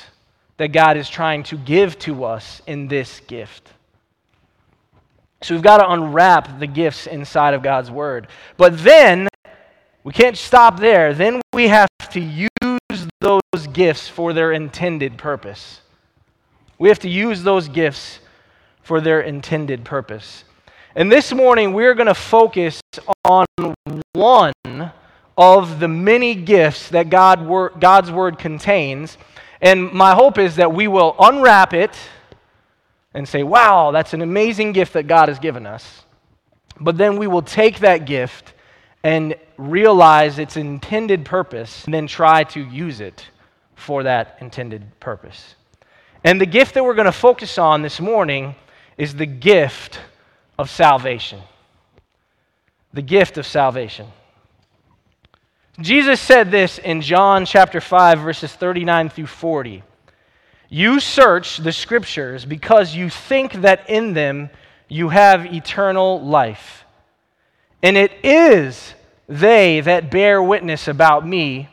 that 0.58 0.70
God 0.70 0.96
is 0.96 1.10
trying 1.10 1.44
to 1.44 1.58
give 1.58 1.98
to 2.00 2.24
us 2.24 2.62
in 2.68 2.88
this 2.88 3.20
gift. 3.22 3.70
So 5.42 5.56
we've 5.56 5.64
got 5.64 5.78
to 5.78 5.92
unwrap 5.92 6.60
the 6.60 6.68
gifts 6.68 7.08
inside 7.08 7.56
of 7.56 7.64
God's 7.64 7.90
Word. 7.90 8.28
But 8.58 8.84
then, 8.84 9.28
we 10.04 10.14
can't 10.14 10.38
stop 10.38 10.80
there. 10.80 11.16
Then 11.16 11.42
we 11.54 11.68
have 11.68 11.90
to 12.12 12.20
use 12.20 13.08
those 13.20 13.68
gifts 13.74 14.08
for 14.08 14.34
their 14.34 14.52
intended 14.52 15.18
purpose. 15.18 15.82
We 16.78 16.90
have 16.90 17.00
to 17.00 17.10
use 17.10 17.42
those 17.42 17.68
gifts 17.68 18.20
for 18.84 19.02
their 19.02 19.22
intended 19.22 19.84
purpose. 19.84 20.44
And 20.96 21.12
this 21.12 21.34
morning, 21.34 21.74
we're 21.74 21.96
going 21.96 22.08
to 22.08 22.14
focus 22.14 22.82
on 23.26 23.46
one 24.14 24.54
of 25.38 25.80
the 25.80 25.88
many 25.88 26.36
gifts 26.36 26.90
that 26.90 27.10
God, 27.10 27.80
God's 27.80 28.12
Word 28.12 28.38
contains. 28.38 29.18
And 29.62 29.92
my 29.92 30.14
hope 30.14 30.38
is 30.38 30.56
that 30.58 30.74
we 30.74 30.88
will 30.88 31.16
unwrap 31.20 31.74
it 31.74 31.96
and 33.14 33.28
say, 33.28 33.44
wow, 33.44 33.92
that's 33.92 34.14
an 34.14 34.22
amazing 34.22 34.72
gift 34.72 34.94
that 34.94 35.08
God 35.08 35.30
has 35.30 35.40
given 35.40 35.66
us. 35.66 36.04
But 36.80 36.98
then 36.98 37.18
we 37.18 37.28
will 37.28 37.42
take 37.42 37.80
that 37.80 38.06
gift 38.06 38.54
and 39.04 39.36
realize 39.58 40.40
its 40.40 40.58
intended 40.58 41.26
purpose 41.26 41.86
and 41.86 41.94
then 41.94 42.08
try 42.08 42.44
to 42.46 42.62
use 42.62 43.02
it 43.02 43.28
for 43.76 44.04
that 44.04 44.38
intended 44.42 45.00
purpose. 45.00 45.56
And 46.24 46.40
the 46.40 46.46
gift 46.46 46.76
that 46.76 46.84
we're 46.84 46.96
going 46.96 47.06
to 47.06 47.12
focus 47.12 47.58
on 47.58 47.82
this 47.82 48.00
morning 48.00 48.56
is 48.98 49.16
the 49.16 49.26
gift 49.26 50.00
of 50.60 50.70
salvation. 50.70 51.42
The 52.94 53.02
gift 53.02 53.38
of 53.38 53.48
salvation. 53.48 54.08
Jesus 55.80 56.20
said 56.20 56.52
this 56.52 56.80
in 56.80 57.02
John 57.02 57.46
chapter 57.46 57.80
5, 57.80 58.20
verses 58.20 58.52
39 58.52 59.10
through 59.10 59.28
40. 59.28 59.84
You 60.70 61.00
search 61.00 61.58
the 61.58 61.72
scriptures 61.72 62.46
because 62.46 62.94
you 62.96 63.10
think 63.10 63.54
that 63.54 63.90
in 63.90 64.14
them 64.14 64.50
you 64.90 65.10
have 65.10 65.54
eternal 65.54 66.22
life. 66.22 66.84
And 67.82 67.98
it 67.98 68.12
is 68.24 68.94
they 69.28 69.80
that 69.82 70.12
bear 70.12 70.44
witness 70.44 70.90
about 70.90 71.26
me, 71.26 71.70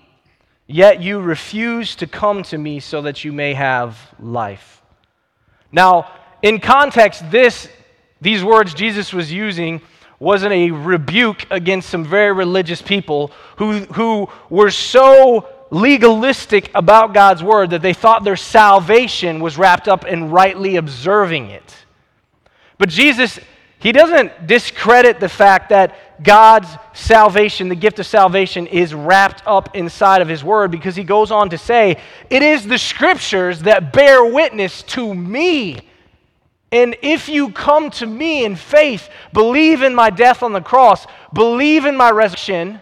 yet 0.68 1.02
you 1.02 1.18
refuse 1.20 1.96
to 1.96 2.06
come 2.06 2.44
to 2.44 2.58
me 2.58 2.78
so 2.78 3.02
that 3.02 3.24
you 3.24 3.32
may 3.32 3.54
have 3.54 3.98
life. 4.20 4.80
Now, 5.72 6.10
in 6.40 6.60
context, 6.60 7.28
this, 7.32 7.68
these 8.20 8.44
words 8.44 8.74
Jesus 8.74 9.12
was 9.12 9.32
using 9.32 9.80
wasn't 10.18 10.52
a 10.52 10.70
rebuke 10.70 11.46
against 11.50 11.88
some 11.88 12.04
very 12.04 12.32
religious 12.32 12.82
people 12.82 13.30
who, 13.56 13.80
who 13.92 14.28
were 14.50 14.70
so 14.70 15.48
legalistic 15.70 16.70
about 16.74 17.14
God's 17.14 17.42
word 17.42 17.70
that 17.70 17.82
they 17.82 17.94
thought 17.94 18.24
their 18.24 18.36
salvation 18.36 19.40
was 19.40 19.58
wrapped 19.58 19.86
up 19.86 20.06
in 20.06 20.30
rightly 20.30 20.76
observing 20.76 21.50
it. 21.50 21.74
But 22.78 22.88
Jesus, 22.88 23.38
he 23.78 23.92
doesn't 23.92 24.46
discredit 24.46 25.20
the 25.20 25.28
fact 25.28 25.68
that 25.68 26.22
God's 26.22 26.68
salvation, 26.94 27.68
the 27.68 27.76
gift 27.76 27.98
of 28.00 28.06
salvation, 28.06 28.66
is 28.66 28.92
wrapped 28.94 29.42
up 29.46 29.76
inside 29.76 30.22
of 30.22 30.28
his 30.28 30.42
word 30.42 30.70
because 30.70 30.96
he 30.96 31.04
goes 31.04 31.30
on 31.30 31.50
to 31.50 31.58
say, 31.58 32.00
It 32.28 32.42
is 32.42 32.66
the 32.66 32.78
scriptures 32.78 33.60
that 33.62 33.92
bear 33.92 34.24
witness 34.24 34.82
to 34.84 35.14
me. 35.14 35.87
And 36.70 36.96
if 37.02 37.28
you 37.28 37.50
come 37.50 37.90
to 37.92 38.06
me 38.06 38.44
in 38.44 38.54
faith, 38.54 39.08
believe 39.32 39.82
in 39.82 39.94
my 39.94 40.10
death 40.10 40.42
on 40.42 40.52
the 40.52 40.60
cross, 40.60 41.06
believe 41.32 41.86
in 41.86 41.96
my 41.96 42.10
resurrection, 42.10 42.80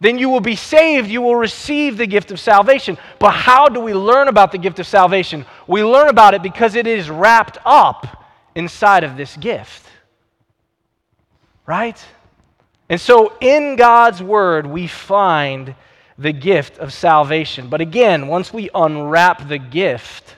then 0.00 0.18
you 0.18 0.28
will 0.28 0.40
be 0.40 0.56
saved. 0.56 1.08
You 1.08 1.22
will 1.22 1.36
receive 1.36 1.96
the 1.96 2.06
gift 2.06 2.30
of 2.30 2.38
salvation. 2.38 2.98
But 3.18 3.32
how 3.32 3.68
do 3.68 3.80
we 3.80 3.94
learn 3.94 4.28
about 4.28 4.52
the 4.52 4.58
gift 4.58 4.78
of 4.78 4.86
salvation? 4.86 5.44
We 5.66 5.84
learn 5.84 6.08
about 6.08 6.34
it 6.34 6.42
because 6.42 6.74
it 6.74 6.86
is 6.86 7.10
wrapped 7.10 7.58
up 7.64 8.24
inside 8.54 9.04
of 9.04 9.16
this 9.16 9.36
gift. 9.36 9.86
Right? 11.66 12.02
And 12.88 13.00
so 13.00 13.36
in 13.40 13.76
God's 13.76 14.22
word, 14.22 14.66
we 14.66 14.86
find 14.86 15.74
the 16.16 16.32
gift 16.32 16.78
of 16.78 16.92
salvation. 16.92 17.68
But 17.68 17.80
again, 17.80 18.26
once 18.28 18.52
we 18.52 18.70
unwrap 18.74 19.48
the 19.48 19.58
gift, 19.58 20.36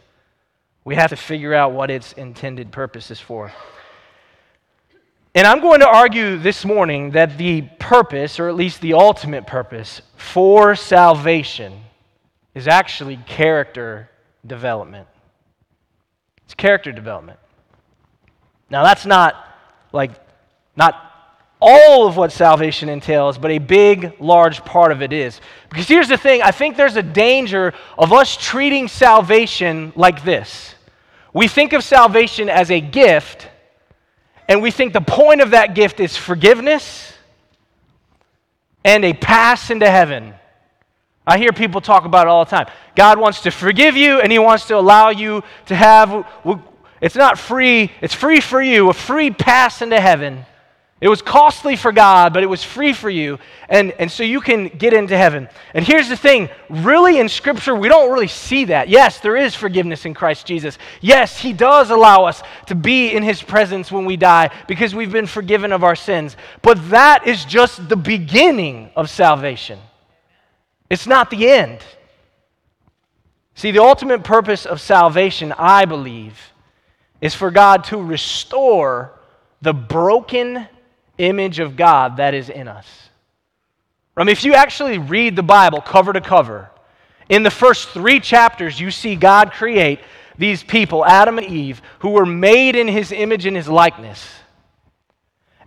we 0.91 0.97
have 0.97 1.11
to 1.11 1.17
figure 1.17 1.55
out 1.55 1.71
what 1.71 1.89
its 1.89 2.15
intended 2.15 2.73
purpose 2.73 3.13
is 3.13 3.21
for. 3.21 3.53
And 5.37 5.47
I'm 5.47 5.61
going 5.61 5.79
to 5.79 5.87
argue 5.87 6.37
this 6.37 6.65
morning 6.65 7.13
that 7.13 7.39
the 7.39 7.63
purpose, 7.79 8.41
or 8.41 8.49
at 8.49 8.57
least 8.57 8.81
the 8.81 8.95
ultimate 8.95 9.47
purpose, 9.47 10.03
for 10.17 10.75
salvation 10.75 11.81
is 12.57 12.67
actually 12.67 13.19
character 13.19 14.11
development. 14.45 15.07
It's 16.47 16.55
character 16.55 16.91
development. 16.91 17.39
Now, 18.69 18.83
that's 18.83 19.07
not 19.07 19.37
like, 19.93 20.11
not 20.75 20.97
all 21.61 22.09
of 22.09 22.17
what 22.17 22.33
salvation 22.33 22.89
entails, 22.89 23.39
but 23.39 23.53
a 23.53 23.59
big, 23.59 24.21
large 24.21 24.65
part 24.65 24.91
of 24.91 25.03
it 25.03 25.13
is. 25.13 25.41
Because 25.69 25.87
here's 25.87 26.09
the 26.09 26.17
thing 26.17 26.43
I 26.43 26.51
think 26.51 26.77
there's 26.77 26.97
a 26.97 27.03
danger 27.05 27.75
of 27.97 28.13
us 28.13 28.37
treating 28.37 28.89
salvation 28.89 29.93
like 29.95 30.25
this. 30.25 30.75
We 31.33 31.49
think 31.49 31.73
of 31.73 31.85
salvation 31.85 32.49
as 32.49 32.71
a 32.71 32.81
gift 32.81 33.49
and 34.49 34.63
we 34.63 34.73
think 34.73 34.93
the 34.93 35.01
point 35.01 35.41
of 35.41 35.53
that 35.53 35.77
gift 35.77 36.01
is 36.01 36.17
forgiveness 36.17 37.13
and 38.85 39.05
a 39.05 39.13
pass 39.13 39.71
into 39.71 39.89
heaven. 39.89 40.35
I 41.25 41.39
hear 41.39 41.53
people 41.53 41.81
talk 41.81 42.05
about 42.05 42.27
it 42.27 42.31
all 42.31 42.45
the 42.45 42.51
time. 42.51 42.67
God 42.97 43.21
wants 43.21 43.43
to 43.43 43.53
forgive 43.53 43.97
you 43.97 44.21
and 44.21 44.33
He 44.33 44.41
wants 44.41 44.67
to 44.67 44.77
allow 44.77 45.11
you 45.11 45.45
to 45.67 45.77
have, 45.77 46.27
it's 47.01 47.15
not 47.15 47.39
free, 47.39 47.93
it's 48.01 48.13
free 48.13 48.41
for 48.41 48.61
you, 48.61 48.91
a 48.91 48.93
free 48.93 49.31
pass 49.31 49.83
into 49.83 50.01
heaven. 50.01 50.45
It 51.01 51.09
was 51.09 51.23
costly 51.23 51.77
for 51.77 51.93
God, 51.93 52.35
but 52.35 52.43
it 52.43 52.47
was 52.47 52.63
free 52.63 52.93
for 52.93 53.09
you. 53.09 53.39
And, 53.71 53.93
and 53.93 54.11
so 54.11 54.23
you 54.23 54.43
can 54.43 54.69
get 54.69 54.93
into 54.93 55.17
heaven. 55.17 55.49
And 55.73 55.83
here's 55.83 56.11
the 56.11 56.17
thing 56.17 56.51
really, 56.69 57.19
in 57.19 57.31
Scripture, 57.31 57.75
we 57.75 57.89
don't 57.89 58.13
really 58.13 58.29
see 58.29 58.67
that. 58.67 58.91
Yes, 58.91 59.19
there 59.21 59.37
is 59.37 59.55
forgiveness 59.55 60.05
in 60.05 60.13
Christ 60.13 60.45
Jesus. 60.45 60.77
Yes, 61.01 61.39
He 61.39 61.55
does 61.55 61.89
allow 61.89 62.27
us 62.27 62.43
to 62.67 62.75
be 62.75 63.13
in 63.13 63.23
His 63.23 63.41
presence 63.41 63.91
when 63.91 64.05
we 64.05 64.19
die 64.19 64.51
because 64.69 64.95
we've 64.95 65.13
been 65.13 65.27
forgiven 65.27 65.73
of 65.73 65.85
our 65.85 65.97
sins. 65.97 66.37
But 66.61 66.91
that 66.91 67.27
is 67.27 67.47
just 67.47 67.89
the 67.89 67.97
beginning 67.97 68.91
of 68.95 69.09
salvation, 69.09 69.79
it's 70.91 71.07
not 71.07 71.31
the 71.31 71.49
end. 71.49 71.79
See, 73.55 73.71
the 73.71 73.83
ultimate 73.83 74.25
purpose 74.25 74.65
of 74.65 74.81
salvation, 74.81 75.53
I 75.53 75.85
believe, 75.85 76.39
is 77.21 77.35
for 77.35 77.51
God 77.51 77.85
to 77.85 78.03
restore 78.03 79.13
the 79.61 79.75
broken 79.75 80.67
image 81.21 81.59
of 81.59 81.77
God 81.77 82.17
that 82.17 82.35
is 82.35 82.49
in 82.49 82.69
us. 82.69 82.87
I 84.17 84.25
mean, 84.25 84.33
if 84.33 84.45
you 84.45 84.55
actually 84.55 84.99
read 84.99 85.37
the 85.37 85.43
Bible 85.43 85.81
cover 85.81 86.13
to 86.13 86.21
cover, 86.21 86.71
in 87.29 87.43
the 87.43 87.51
first 87.51 87.91
three 87.91 88.21
chapters, 88.21 88.79
you 88.79 88.91
see 88.91 89.17
God 89.17 89.53
create 89.53 90.01
these 90.37 90.63
people, 90.63 91.05
Adam 91.05 91.39
and 91.39 91.47
Eve, 91.47 91.81
who 92.01 92.11
were 92.11 92.27
made 92.27 92.77
in 92.77 92.89
his 92.89 93.13
image 93.13 93.47
and 93.47 93.57
his 93.57 93.69
likeness. 93.69 94.29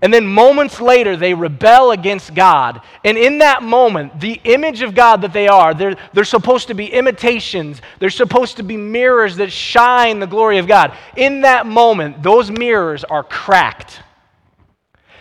And 0.03 0.13
then 0.13 0.27
moments 0.27 0.81
later, 0.81 1.15
they 1.15 1.33
rebel 1.33 1.91
against 1.91 2.35
God. 2.35 2.81
And 3.05 3.17
in 3.17 3.37
that 3.37 3.63
moment, 3.63 4.19
the 4.19 4.41
image 4.43 4.81
of 4.81 4.93
God 4.93 5.21
that 5.21 5.31
they 5.31 5.47
are, 5.47 5.73
they're, 5.73 5.95
they're 6.11 6.25
supposed 6.25 6.67
to 6.67 6.73
be 6.73 6.87
imitations. 6.87 7.81
They're 7.99 8.09
supposed 8.09 8.57
to 8.57 8.63
be 8.63 8.75
mirrors 8.75 9.37
that 9.37 9.49
shine 9.49 10.19
the 10.19 10.27
glory 10.27 10.57
of 10.57 10.67
God. 10.67 10.93
In 11.15 11.41
that 11.41 11.65
moment, 11.65 12.21
those 12.21 12.51
mirrors 12.51 13.05
are 13.05 13.23
cracked. 13.23 14.01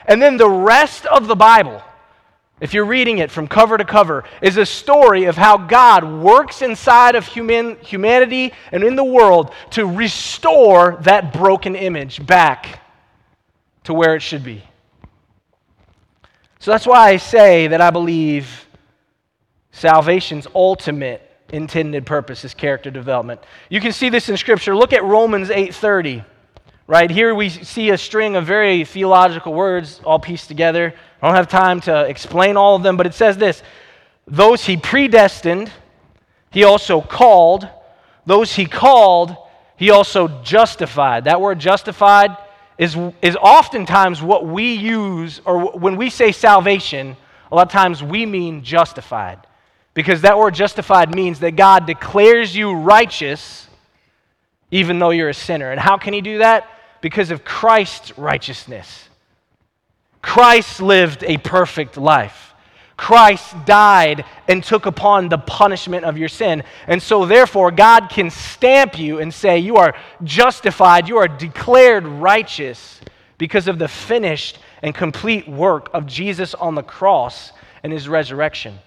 And 0.07 0.21
then 0.21 0.37
the 0.37 0.49
rest 0.49 1.07
of 1.07 1.27
the 1.27 1.37
Bible, 1.37 1.83
if 2.61 2.75
you're 2.75 2.85
reading 2.85 3.19
it 3.19 3.31
from 3.31 3.49
cover 3.49 3.77
to 3.77 3.85
cover, 3.85 4.25
is 4.41 4.57
a 4.57 4.67
story 4.67 5.25
of 5.25 5.37
how 5.37 5.57
God 5.57 6.05
works 6.05 6.63
inside 6.63 7.15
of 7.15 7.27
human, 7.27 7.77
humanity 7.77 8.53
and 8.71 8.85
in 8.85 8.97
the 8.97 9.05
world 9.05 9.53
to 9.71 9.87
restore 9.87 10.99
that 11.03 11.33
broken 11.33 11.75
image 11.75 12.25
back 12.25 12.81
to 13.85 13.95
where 13.95 14.15
it 14.15 14.21
should 14.21 14.45
be. 14.45 14.63
So 16.59 16.71
that's 16.71 16.87
why 16.87 17.09
I 17.09 17.17
say 17.17 17.67
that 17.67 17.81
I 17.81 17.91
believe 17.91 18.67
salvation's 19.73 20.47
ultimate 20.55 21.29
intended 21.53 22.07
purpose 22.07 22.45
is 22.45 22.55
character 22.55 22.91
development. 22.91 23.41
You 23.69 23.81
can 23.81 23.93
see 23.93 24.09
this 24.09 24.29
in 24.29 24.37
scripture. 24.37 24.75
Look 24.75 24.93
at 24.93 25.03
Romans 25.05 25.51
8:30. 25.51 26.25
Right 26.93 27.11
here, 27.11 27.35
we 27.35 27.49
see 27.49 27.89
a 27.89 27.97
string 27.97 28.37
of 28.37 28.45
very 28.45 28.85
theological 28.85 29.55
words 29.55 30.03
all 30.05 30.19
pieced 30.19 30.49
together. 30.49 30.93
I 31.23 31.27
don't 31.27 31.37
have 31.37 31.49
time 31.49 31.81
to 31.89 32.05
explain 32.05 32.59
all 32.59 32.77
of 32.77 32.83
them, 32.83 32.99
but 32.99 33.07
it 33.07 33.15
says 33.15 33.39
this 33.39 33.63
Those 34.27 34.67
he 34.67 34.77
predestined, 34.77 35.73
he 36.51 36.65
also 36.65 37.01
called. 37.01 37.67
Those 38.27 38.53
he 38.53 38.67
called, 38.67 39.35
he 39.79 39.89
also 39.89 40.43
justified. 40.43 41.25
That 41.25 41.41
word 41.41 41.61
justified 41.61 42.37
is, 42.77 42.95
is 43.23 43.37
oftentimes 43.37 44.21
what 44.21 44.45
we 44.45 44.75
use, 44.75 45.41
or 45.47 45.73
when 45.73 45.97
we 45.97 46.11
say 46.11 46.31
salvation, 46.31 47.17
a 47.51 47.55
lot 47.55 47.69
of 47.69 47.73
times 47.73 48.03
we 48.03 48.27
mean 48.27 48.65
justified. 48.65 49.39
Because 49.95 50.21
that 50.21 50.37
word 50.37 50.55
justified 50.55 51.15
means 51.15 51.41
that 51.41 51.53
God 51.53 51.87
declares 51.87 52.55
you 52.55 52.75
righteous 52.75 53.67
even 54.71 54.99
though 54.99 55.11
you're 55.11 55.31
a 55.31 55.35
sinner. 55.35 55.71
And 55.71 55.81
how 55.81 55.97
can 55.97 56.13
He 56.13 56.21
do 56.21 56.37
that? 56.39 56.69
Because 57.03 57.31
of 57.31 57.45
Christ's 57.45 58.17
righteousness. 58.17 59.11
Christ 60.23 60.81
lived 60.81 61.23
a 61.25 61.37
perfect 61.37 61.99
life. 61.99 62.55
Christ 62.97 63.55
died 63.65 64.25
and 64.47 64.63
took 64.63 64.87
upon 64.87 65.29
the 65.29 65.39
punishment 65.39 66.05
of 66.05 66.17
your 66.17 66.29
sin. 66.29 66.63
And 66.87 67.03
so, 67.03 67.27
therefore, 67.27 67.73
God 67.73 68.09
can 68.09 68.31
stamp 68.31 68.99
you 68.99 69.19
and 69.19 69.35
say, 69.35 69.59
You 69.59 69.77
are 69.77 69.95
justified, 70.23 71.09
you 71.09 71.19
are 71.19 71.27
declared 71.27 72.07
righteous 72.07 73.01
because 73.39 73.67
of 73.67 73.81
the 73.81 73.89
finished 73.89 74.61
and 74.83 74.95
complete 74.95 75.49
work 75.49 75.91
of 75.93 76.07
Jesus 76.07 76.55
on 76.55 76.77
the 76.77 76.83
cross 76.83 77.51
and 77.83 77.93
his 77.93 78.09
resurrection. 78.09 78.79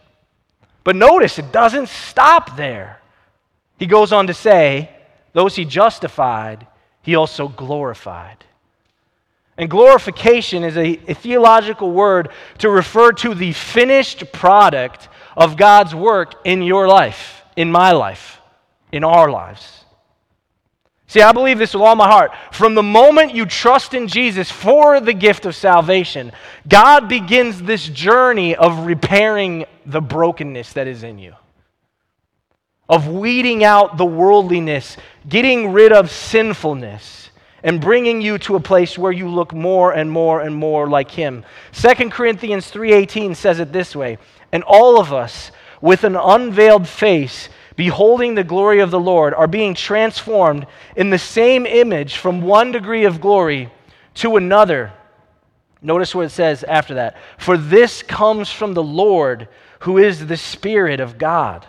But 0.85 0.95
notice, 0.95 1.37
it 1.37 1.51
doesn't 1.51 1.89
stop 1.89 2.55
there. 2.55 3.01
He 3.77 3.85
goes 3.85 4.13
on 4.13 4.27
to 4.27 4.33
say, 4.33 4.91
Those 5.33 5.57
he 5.57 5.65
justified, 5.65 6.67
he 7.05 7.13
also 7.13 7.47
glorified. 7.47 8.43
And 9.57 9.69
glorification 9.69 10.63
is 10.63 10.75
a, 10.75 10.99
a, 11.07 11.13
theological 11.13 11.91
word 11.91 12.29
to 12.57 12.69
refer 12.69 13.11
to 13.13 13.35
the 13.35 13.53
finished 13.53 14.31
product 14.33 15.07
of 15.37 15.55
God's 15.55 15.93
work 15.93 16.33
in 16.43 16.63
your 16.63 16.87
life, 16.87 17.43
in 17.55 17.71
my 17.71 17.91
life, 17.91 18.41
in 18.91 19.03
our 19.03 19.29
lives. 19.29 19.85
See, 21.07 21.21
I 21.21 21.31
believe 21.31 21.59
this 21.59 21.75
with 21.75 21.83
all 21.83 21.95
my 21.95 22.07
heart. 22.07 22.31
From 22.51 22.73
the 22.73 22.83
moment 22.83 23.35
you 23.35 23.45
trust 23.45 23.93
in 23.93 24.07
Jesus 24.07 24.51
for 24.51 24.99
the 24.99 25.13
gift 25.13 25.45
of 25.45 25.55
salvation, 25.55 26.31
God 26.67 27.07
begins 27.07 27.61
this 27.61 27.87
journey 27.87 28.55
of 28.55 28.87
repairing 28.87 29.65
the 29.85 30.01
brokenness 30.01 30.73
that 30.73 30.87
is 30.87 31.03
in 31.03 31.19
you, 31.19 31.35
of 32.87 33.07
weeding 33.07 33.63
out 33.63 33.97
the 33.97 34.05
worldliness, 34.05 34.97
getting 35.27 35.73
rid 35.73 35.91
of 35.91 36.11
sinfulness 36.11 37.29
and 37.63 37.81
bringing 37.81 38.21
you 38.21 38.37
to 38.37 38.55
a 38.55 38.59
place 38.59 38.95
where 38.95 39.11
you 39.11 39.27
look 39.27 39.53
more 39.53 39.91
and 39.91 40.09
more 40.11 40.41
and 40.41 40.55
more 40.55 40.87
like 40.87 41.09
him. 41.09 41.43
2 41.71 42.11
Corinthians 42.11 42.69
3:18 42.69 43.33
says 43.33 43.59
it 43.59 43.73
this 43.73 43.95
way, 43.95 44.19
and 44.51 44.63
all 44.63 44.99
of 44.99 45.11
us 45.11 45.51
with 45.81 46.03
an 46.03 46.15
unveiled 46.15 46.87
face 46.87 47.49
beholding 47.75 48.35
the 48.35 48.43
glory 48.43 48.79
of 48.79 48.91
the 48.91 48.99
Lord 48.99 49.33
are 49.33 49.47
being 49.47 49.73
transformed 49.73 50.67
in 50.95 51.09
the 51.09 51.17
same 51.17 51.65
image 51.65 52.17
from 52.17 52.41
one 52.41 52.71
degree 52.71 53.05
of 53.05 53.19
glory 53.19 53.69
to 54.15 54.37
another. 54.37 54.93
Notice 55.81 56.15
what 56.15 56.25
it 56.27 56.29
says 56.29 56.63
after 56.63 56.93
that. 56.95 57.17
For 57.37 57.57
this 57.57 58.01
comes 58.01 58.51
from 58.51 58.73
the 58.73 58.83
Lord 58.83 59.47
who 59.79 59.97
is 59.97 60.27
the 60.27 60.37
spirit 60.37 60.99
of 60.99 61.17
God. 61.17 61.65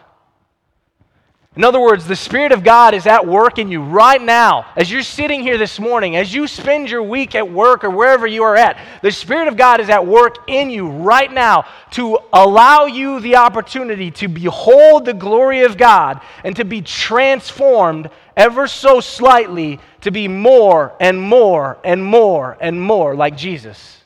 In 1.57 1.65
other 1.65 1.81
words, 1.81 2.07
the 2.07 2.17
Spirit 2.17 2.53
of 2.53 2.63
God 2.63 2.93
is 2.93 3.07
at 3.07 3.27
work 3.27 3.59
in 3.59 3.71
you 3.71 3.83
right 3.83 4.21
now. 4.21 4.67
As 4.77 4.91
you're 4.91 5.03
sitting 5.03 5.41
here 5.41 5.57
this 5.57 5.81
morning, 5.81 6.15
as 6.15 6.35
you 6.35 6.47
spend 6.47 6.91
your 6.91 7.03
week 7.03 7.35
at 7.35 7.51
work 7.51 7.83
or 7.83 7.89
wherever 7.89 8.27
you 8.27 8.43
are 8.43 8.57
at, 8.57 8.79
the 9.01 9.11
Spirit 9.11 9.49
of 9.49 9.57
God 9.57 9.81
is 9.81 9.89
at 9.89 10.07
work 10.07 10.37
in 10.49 10.69
you 10.69 10.87
right 10.87 11.33
now 11.33 11.65
to 11.93 12.19
allow 12.31 12.85
you 12.85 13.21
the 13.21 13.37
opportunity 13.37 14.11
to 14.11 14.29
behold 14.29 15.07
the 15.07 15.15
glory 15.15 15.63
of 15.63 15.79
God 15.79 16.21
and 16.45 16.55
to 16.57 16.65
be 16.65 16.83
transformed 16.83 18.11
ever 18.37 18.69
so 18.69 19.01
slightly 19.01 19.81
to 20.03 20.11
be 20.11 20.29
more 20.29 20.93
and 21.01 21.19
more 21.19 21.79
and 21.83 22.05
more 22.05 22.59
and 22.61 22.79
more 22.79 23.17
like 23.17 23.35
Jesus. 23.35 24.05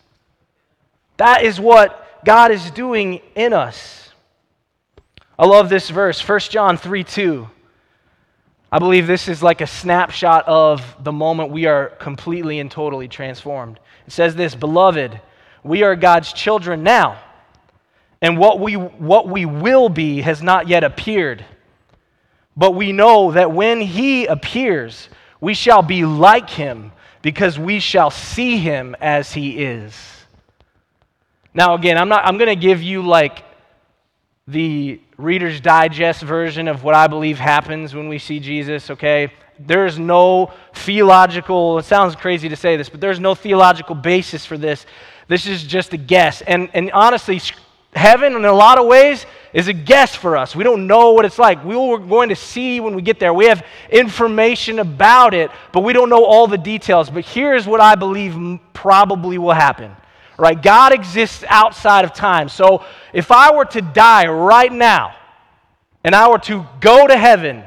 That 1.16 1.42
is 1.42 1.58
what 1.58 2.24
God 2.24 2.52
is 2.52 2.70
doing 2.70 3.20
in 3.34 3.52
us. 3.52 3.99
I 5.40 5.46
love 5.46 5.70
this 5.70 5.88
verse, 5.88 6.20
1 6.28 6.40
John 6.50 6.76
3 6.76 7.02
2. 7.02 7.48
I 8.70 8.78
believe 8.78 9.06
this 9.06 9.26
is 9.26 9.42
like 9.42 9.62
a 9.62 9.66
snapshot 9.66 10.46
of 10.46 11.02
the 11.02 11.12
moment 11.12 11.50
we 11.50 11.64
are 11.64 11.86
completely 11.86 12.58
and 12.58 12.70
totally 12.70 13.08
transformed. 13.08 13.80
It 14.06 14.12
says 14.12 14.34
this 14.34 14.54
Beloved, 14.54 15.18
we 15.64 15.82
are 15.82 15.96
God's 15.96 16.34
children 16.34 16.82
now, 16.82 17.22
and 18.20 18.36
what 18.36 18.60
we, 18.60 18.74
what 18.74 19.28
we 19.28 19.46
will 19.46 19.88
be 19.88 20.20
has 20.20 20.42
not 20.42 20.68
yet 20.68 20.84
appeared. 20.84 21.42
But 22.54 22.72
we 22.72 22.92
know 22.92 23.32
that 23.32 23.50
when 23.50 23.80
He 23.80 24.26
appears, 24.26 25.08
we 25.40 25.54
shall 25.54 25.80
be 25.80 26.04
like 26.04 26.50
Him, 26.50 26.92
because 27.22 27.58
we 27.58 27.80
shall 27.80 28.10
see 28.10 28.58
Him 28.58 28.94
as 29.00 29.32
He 29.32 29.64
is. 29.64 29.94
Now, 31.54 31.76
again, 31.76 31.96
I'm, 31.96 32.10
not, 32.10 32.26
I'm 32.26 32.36
going 32.36 32.50
to 32.50 32.56
give 32.56 32.82
you 32.82 33.00
like 33.00 33.42
the 34.46 35.00
Reader's 35.20 35.60
Digest 35.60 36.22
version 36.22 36.66
of 36.66 36.82
what 36.82 36.94
I 36.94 37.06
believe 37.06 37.38
happens 37.38 37.94
when 37.94 38.08
we 38.08 38.18
see 38.18 38.40
Jesus, 38.40 38.90
okay? 38.90 39.32
There's 39.58 39.98
no 39.98 40.52
theological, 40.74 41.78
it 41.78 41.84
sounds 41.84 42.16
crazy 42.16 42.48
to 42.48 42.56
say 42.56 42.76
this, 42.76 42.88
but 42.88 43.00
there's 43.00 43.20
no 43.20 43.34
theological 43.34 43.94
basis 43.94 44.46
for 44.46 44.56
this. 44.56 44.86
This 45.28 45.46
is 45.46 45.62
just 45.62 45.92
a 45.92 45.98
guess. 45.98 46.40
And, 46.40 46.70
and 46.72 46.90
honestly, 46.92 47.40
heaven, 47.94 48.34
in 48.34 48.44
a 48.46 48.52
lot 48.52 48.78
of 48.78 48.86
ways, 48.86 49.26
is 49.52 49.68
a 49.68 49.72
guess 49.72 50.14
for 50.14 50.36
us. 50.36 50.56
We 50.56 50.64
don't 50.64 50.86
know 50.86 51.12
what 51.12 51.24
it's 51.26 51.38
like. 51.38 51.62
We 51.64 51.74
are 51.74 51.98
going 51.98 52.30
to 52.30 52.36
see 52.36 52.80
when 52.80 52.94
we 52.94 53.02
get 53.02 53.20
there. 53.20 53.34
We 53.34 53.46
have 53.46 53.64
information 53.90 54.78
about 54.78 55.34
it, 55.34 55.50
but 55.72 55.82
we 55.82 55.92
don't 55.92 56.08
know 56.08 56.24
all 56.24 56.46
the 56.46 56.58
details. 56.58 57.10
But 57.10 57.26
here's 57.26 57.66
what 57.66 57.80
I 57.80 57.94
believe 57.94 58.58
probably 58.72 59.36
will 59.36 59.52
happen 59.52 59.94
right? 60.40 60.60
God 60.60 60.92
exists 60.92 61.44
outside 61.46 62.04
of 62.04 62.14
time. 62.14 62.48
So 62.48 62.84
if 63.12 63.30
I 63.30 63.54
were 63.54 63.66
to 63.66 63.82
die 63.82 64.26
right 64.26 64.72
now 64.72 65.14
and 66.02 66.14
I 66.14 66.28
were 66.28 66.38
to 66.38 66.66
go 66.80 67.06
to 67.06 67.16
heaven, 67.16 67.64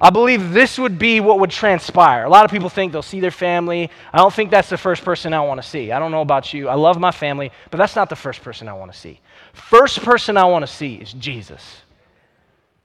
I 0.00 0.08
believe 0.08 0.52
this 0.52 0.78
would 0.78 0.98
be 0.98 1.20
what 1.20 1.40
would 1.40 1.50
transpire. 1.50 2.24
A 2.24 2.28
lot 2.30 2.46
of 2.46 2.50
people 2.50 2.70
think 2.70 2.90
they'll 2.90 3.02
see 3.02 3.20
their 3.20 3.30
family. 3.30 3.90
I 4.12 4.16
don't 4.16 4.32
think 4.32 4.50
that's 4.50 4.70
the 4.70 4.78
first 4.78 5.04
person 5.04 5.34
I 5.34 5.40
want 5.42 5.60
to 5.62 5.68
see. 5.68 5.92
I 5.92 5.98
don't 5.98 6.10
know 6.10 6.22
about 6.22 6.54
you. 6.54 6.68
I 6.68 6.74
love 6.74 6.98
my 6.98 7.10
family, 7.10 7.52
but 7.70 7.76
that's 7.76 7.96
not 7.96 8.08
the 8.08 8.16
first 8.16 8.40
person 8.42 8.66
I 8.66 8.72
want 8.72 8.90
to 8.90 8.98
see. 8.98 9.20
First 9.52 10.02
person 10.02 10.38
I 10.38 10.44
want 10.44 10.66
to 10.66 10.72
see 10.72 10.94
is 10.94 11.12
Jesus. 11.12 11.82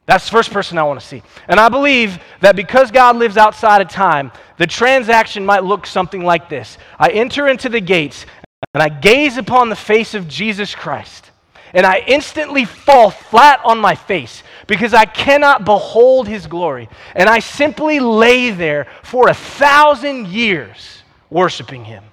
That's 0.07 0.25
the 0.25 0.31
first 0.31 0.51
person 0.51 0.77
I 0.77 0.83
want 0.83 0.99
to 0.99 1.05
see. 1.05 1.23
And 1.47 1.59
I 1.59 1.69
believe 1.69 2.19
that 2.41 2.55
because 2.55 2.91
God 2.91 3.15
lives 3.15 3.37
outside 3.37 3.81
of 3.81 3.87
time, 3.89 4.31
the 4.57 4.67
transaction 4.67 5.45
might 5.45 5.63
look 5.63 5.87
something 5.87 6.23
like 6.23 6.49
this 6.49 6.77
I 6.99 7.09
enter 7.09 7.47
into 7.47 7.69
the 7.69 7.81
gates, 7.81 8.25
and 8.73 8.83
I 8.83 8.89
gaze 8.89 9.37
upon 9.37 9.69
the 9.69 9.75
face 9.75 10.13
of 10.13 10.27
Jesus 10.27 10.75
Christ, 10.75 11.31
and 11.73 11.85
I 11.85 11.99
instantly 12.07 12.65
fall 12.65 13.09
flat 13.11 13.59
on 13.63 13.79
my 13.79 13.95
face 13.95 14.43
because 14.65 14.93
I 14.93 15.05
cannot 15.05 15.65
behold 15.65 16.27
his 16.27 16.47
glory. 16.47 16.87
And 17.15 17.27
I 17.27 17.39
simply 17.39 17.99
lay 17.99 18.51
there 18.51 18.87
for 19.03 19.27
a 19.27 19.33
thousand 19.33 20.27
years 20.27 21.03
worshiping 21.29 21.83
him. 21.83 22.03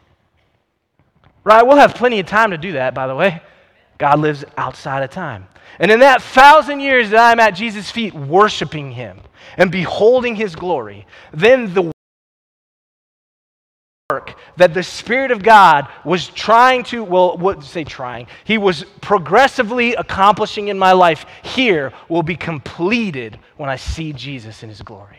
Right? 1.45 1.63
We'll 1.63 1.77
have 1.77 1.95
plenty 1.95 2.19
of 2.19 2.27
time 2.27 2.51
to 2.51 2.59
do 2.59 2.73
that, 2.73 2.93
by 2.93 3.07
the 3.07 3.15
way. 3.15 3.41
God 3.99 4.19
lives 4.19 4.45
outside 4.57 5.05
of 5.05 5.11
time. 5.11 5.47
And 5.79 5.91
in 5.91 6.01
that 6.01 6.23
thousand 6.23 6.81
years 6.81 7.11
that 7.11 7.31
I'm 7.31 7.41
at 7.41 7.53
Jesus' 7.53 7.91
feet 7.91 8.15
worshiping 8.15 8.91
him 8.91 9.21
and 9.57 9.71
beholding 9.71 10.35
his 10.35 10.57
glory, 10.57 11.07
then 11.33 11.73
the 11.73 11.92
work 14.23 14.37
that 14.57 14.75
the 14.75 14.83
Spirit 14.83 15.31
of 15.31 15.43
God 15.43 15.89
was 16.05 16.29
trying 16.29 16.85
to, 16.85 17.03
well, 17.03 17.37
what 17.37 17.63
say 17.65 17.85
trying? 17.85 18.27
He 18.45 18.59
was 18.59 18.85
progressively 19.01 19.95
accomplishing 19.95 20.69
in 20.69 20.79
my 20.79 20.93
life 20.93 21.27
here 21.43 21.93
will 22.09 22.23
be 22.23 22.37
completed 22.37 23.39
when 23.57 23.69
I 23.69 23.77
see 23.77 24.13
Jesus 24.13 24.63
in 24.63 24.69
His 24.69 24.83
glory. 24.83 25.19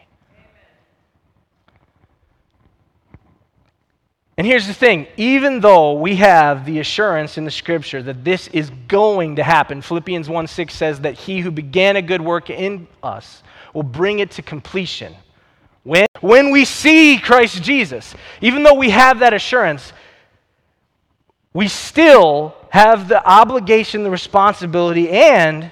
And 4.36 4.48
here's 4.48 4.66
the 4.66 4.74
thing 4.74 5.08
even 5.16 5.60
though 5.60 5.94
we 5.94 6.16
have 6.16 6.66
the 6.66 6.80
assurance 6.80 7.38
in 7.38 7.46
the 7.46 7.52
scripture 7.52 8.02
that 8.02 8.24
this 8.24 8.48
is 8.48 8.72
going 8.88 9.36
to 9.36 9.44
happen, 9.44 9.82
Philippians 9.82 10.28
1 10.28 10.48
6 10.48 10.74
says 10.74 11.02
that 11.02 11.14
he 11.14 11.40
who 11.40 11.52
began 11.52 11.98
a 11.98 12.02
good 12.02 12.22
work 12.22 12.50
in 12.50 12.88
us 13.04 13.44
will 13.74 13.84
bring 13.84 14.20
it 14.20 14.32
to 14.32 14.42
completion. 14.42 15.16
When, 15.84 16.08
when 16.22 16.52
we 16.52 16.66
see 16.66 17.18
Christ 17.18 17.62
Jesus, 17.62 18.16
even 18.42 18.64
though 18.64 18.74
we 18.74 18.90
have 18.90 19.20
that 19.20 19.34
assurance, 19.34 19.92
we 21.54 21.68
still 21.68 22.56
have 22.70 23.08
the 23.08 23.26
obligation, 23.26 24.04
the 24.04 24.10
responsibility, 24.10 25.10
and 25.10 25.72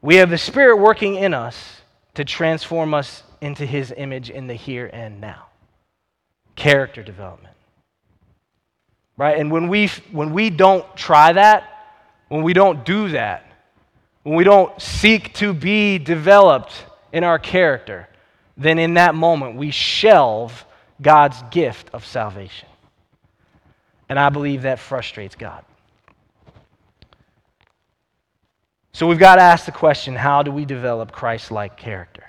we 0.00 0.16
have 0.16 0.30
the 0.30 0.38
Spirit 0.38 0.76
working 0.76 1.16
in 1.16 1.34
us 1.34 1.82
to 2.14 2.24
transform 2.24 2.94
us 2.94 3.22
into 3.40 3.66
His 3.66 3.92
image 3.96 4.30
in 4.30 4.46
the 4.46 4.54
here 4.54 4.88
and 4.92 5.20
now. 5.20 5.46
Character 6.54 7.02
development. 7.02 7.54
Right? 9.16 9.38
And 9.38 9.50
when 9.50 9.68
we, 9.68 9.88
when 10.10 10.32
we 10.32 10.48
don't 10.48 10.84
try 10.96 11.32
that, 11.32 11.68
when 12.28 12.42
we 12.42 12.52
don't 12.52 12.84
do 12.84 13.10
that, 13.10 13.46
when 14.22 14.36
we 14.36 14.44
don't 14.44 14.80
seek 14.80 15.34
to 15.34 15.52
be 15.52 15.98
developed 15.98 16.86
in 17.12 17.24
our 17.24 17.38
character, 17.38 18.08
then 18.56 18.78
in 18.78 18.94
that 18.94 19.14
moment 19.14 19.56
we 19.56 19.70
shelve 19.70 20.64
God's 21.00 21.42
gift 21.50 21.90
of 21.92 22.04
salvation. 22.04 22.68
And 24.08 24.18
I 24.18 24.28
believe 24.28 24.62
that 24.62 24.78
frustrates 24.78 25.34
God. 25.34 25.64
So 28.92 29.06
we've 29.06 29.18
got 29.18 29.36
to 29.36 29.42
ask 29.42 29.64
the 29.64 29.72
question 29.72 30.14
how 30.14 30.42
do 30.42 30.52
we 30.52 30.64
develop 30.64 31.12
Christ 31.12 31.50
like 31.50 31.76
character? 31.76 32.24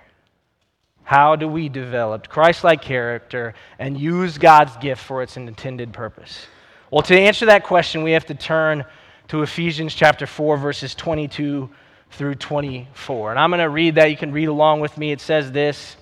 How 1.04 1.36
do 1.36 1.48
we 1.48 1.68
develop 1.68 2.30
Christ 2.30 2.64
like 2.64 2.82
character 2.82 3.54
and 3.78 4.00
use 4.00 4.38
God's 4.38 4.76
gift 4.78 5.04
for 5.04 5.22
its 5.22 5.36
intended 5.36 5.92
purpose? 5.92 6.48
Well, 6.90 7.02
to 7.04 7.20
answer 7.20 7.48
that 7.48 7.66
question, 7.66 8.04
we 8.04 8.12
have 8.12 8.26
to 8.28 8.36
turn 8.36 8.86
to 9.28 9.42
Ephesians 9.42 9.94
chapter 9.94 10.26
4, 10.26 10.58
verses 10.58 10.96
22 10.96 11.70
through 12.12 12.36
24. 12.36 13.32
And 13.32 13.40
I'm 13.40 13.50
going 13.50 13.60
to 13.60 13.70
read 13.70 13.96
that. 13.96 14.10
You 14.10 14.18
can 14.18 14.32
read 14.32 14.48
along 14.48 14.80
with 14.80 14.98
me. 14.98 15.12
It 15.12 15.20
says 15.20 15.52
this 15.52 15.98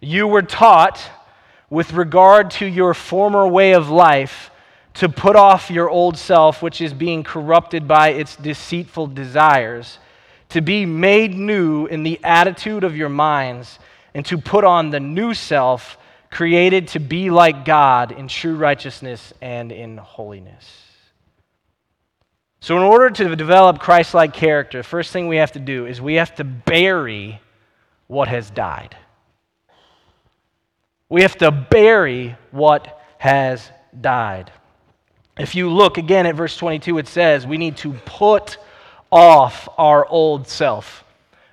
You 0.00 0.26
were 0.28 0.42
taught 0.42 1.00
with 1.70 1.92
regard 1.92 2.50
to 2.52 2.66
your 2.66 2.94
former 2.94 3.46
way 3.46 3.72
of 3.74 3.90
life 3.90 4.50
to 4.94 5.08
put 5.08 5.36
off 5.36 5.70
your 5.70 5.88
old 5.88 6.16
self, 6.16 6.62
which 6.62 6.80
is 6.80 6.92
being 6.92 7.22
corrupted 7.22 7.86
by 7.86 8.10
its 8.10 8.36
deceitful 8.36 9.08
desires, 9.08 9.98
to 10.48 10.60
be 10.60 10.86
made 10.86 11.34
new 11.34 11.86
in 11.86 12.02
the 12.02 12.18
attitude 12.24 12.84
of 12.84 12.96
your 12.96 13.08
minds 13.08 13.78
and 14.14 14.24
to 14.26 14.38
put 14.38 14.64
on 14.64 14.90
the 14.90 15.00
new 15.00 15.34
self, 15.34 15.98
created 16.30 16.88
to 16.88 16.98
be 16.98 17.30
like 17.30 17.64
God 17.64 18.12
in 18.12 18.28
true 18.28 18.56
righteousness 18.56 19.32
and 19.40 19.70
in 19.70 19.98
holiness. 19.98 20.64
So, 22.60 22.76
in 22.76 22.82
order 22.82 23.10
to 23.10 23.36
develop 23.36 23.78
Christ 23.78 24.14
like 24.14 24.32
character, 24.32 24.82
first 24.82 25.12
thing 25.12 25.28
we 25.28 25.36
have 25.36 25.52
to 25.52 25.60
do 25.60 25.86
is 25.86 26.00
we 26.00 26.14
have 26.14 26.34
to 26.36 26.44
bury 26.44 27.40
what 28.08 28.28
has 28.28 28.50
died. 28.50 28.96
We 31.08 31.22
have 31.22 31.38
to 31.38 31.50
bury 31.50 32.36
what 32.50 33.00
has 33.18 33.70
died. 33.98 34.52
If 35.38 35.54
you 35.54 35.70
look 35.70 35.98
again 35.98 36.26
at 36.26 36.34
verse 36.34 36.56
22, 36.56 36.98
it 36.98 37.08
says 37.08 37.46
we 37.46 37.58
need 37.58 37.76
to 37.78 37.92
put 38.04 38.58
off 39.10 39.68
our 39.78 40.06
old 40.06 40.48
self. 40.48 41.04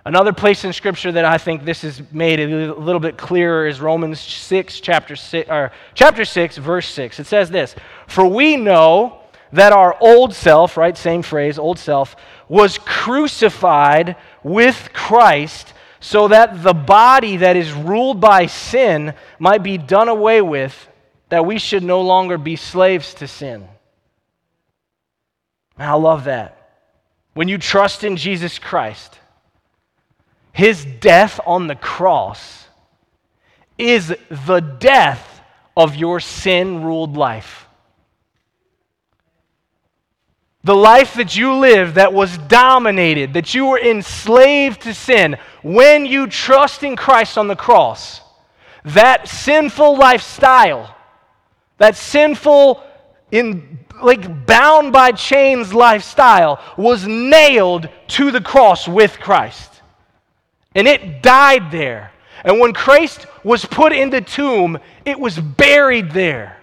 Another 0.04 0.34
place 0.34 0.64
in 0.66 0.74
Scripture 0.74 1.12
that 1.14 1.26
I 1.26 1.38
think 1.38 1.66
this 1.66 1.84
is 1.84 2.02
made 2.12 2.40
a 2.40 2.74
little 2.76 3.00
bit 3.00 3.18
clearer 3.18 3.66
is 3.66 3.82
Romans 3.82 4.20
6, 4.20 4.80
chapter 4.80 5.16
6, 5.16 5.50
or 5.50 5.72
chapter 5.96 6.26
6, 6.26 6.58
verse 6.58 6.88
6. 6.90 7.20
It 7.20 7.26
says 7.26 7.50
this 7.50 7.76
For 8.08 8.28
we 8.28 8.56
know 8.56 9.22
that 9.52 9.72
our 9.72 9.98
old 10.00 10.34
self, 10.36 10.78
right, 10.78 10.96
same 10.98 11.22
phrase, 11.22 11.58
old 11.58 11.80
self, 11.80 12.16
was 12.50 12.78
crucified 12.78 14.16
with 14.44 14.90
Christ 14.94 15.74
so 16.06 16.28
that 16.28 16.62
the 16.62 16.72
body 16.72 17.38
that 17.38 17.56
is 17.56 17.74
ruled 17.74 18.22
by 18.22 18.46
sin 18.46 19.16
might 19.40 19.64
be 19.64 19.76
done 19.76 20.08
away 20.08 20.40
with, 20.40 20.88
that 21.30 21.48
we 21.48 21.58
should 21.58 21.82
no 21.82 22.02
longer 22.02 22.38
be 22.38 22.56
slaves 22.56 23.16
to 23.16 23.28
sin. 23.28 23.68
And 25.80 25.90
I 25.90 25.94
love 25.94 26.26
that. 26.26 26.84
When 27.34 27.48
you 27.48 27.58
trust 27.58 28.04
in 28.04 28.18
Jesus 28.18 28.60
Christ, 28.60 29.20
his 30.52 30.86
death 30.86 31.40
on 31.44 31.66
the 31.66 31.76
cross 31.76 32.68
is 33.76 34.14
the 34.30 34.60
death 34.60 35.42
of 35.76 35.96
your 35.96 36.20
sin 36.20 36.84
ruled 36.84 37.18
life. 37.18 37.65
The 40.66 40.76
life 40.76 41.14
that 41.14 41.38
you 41.38 41.54
lived 41.54 41.96
that 41.96 42.12
was 42.12 42.38
dominated, 42.38 43.34
that 43.34 43.54
you 43.54 43.68
were 43.68 43.80
enslaved 43.80 44.82
to 44.82 44.94
sin, 44.94 45.38
when 45.64 46.06
you 46.06 46.28
trust 46.28 46.84
in 46.84 46.98
Christ 46.98 47.38
on 47.38 47.48
the 47.48 47.56
cross, 47.56 48.20
that 48.84 49.30
sinful 49.30 49.98
lifestyle, 49.98 50.94
that 51.78 51.96
sinful, 51.96 52.84
in, 53.32 53.80
like 54.02 54.46
bound 54.46 54.92
by 54.92 55.12
chains 55.14 55.74
lifestyle, 55.74 56.62
was 56.78 57.08
nailed 57.08 57.88
to 58.10 58.32
the 58.32 58.42
cross 58.42 58.88
with 58.88 59.20
Christ 59.20 59.72
and 60.76 60.88
it 60.88 61.24
died 61.24 61.72
there. 61.72 62.12
And 62.44 62.60
when 62.60 62.74
Christ 62.74 63.26
was 63.44 63.66
put 63.66 63.94
in 63.94 64.10
the 64.10 64.22
tomb, 64.22 64.78
it 65.06 65.20
was 65.20 65.40
buried 65.40 66.12
there. 66.12 66.58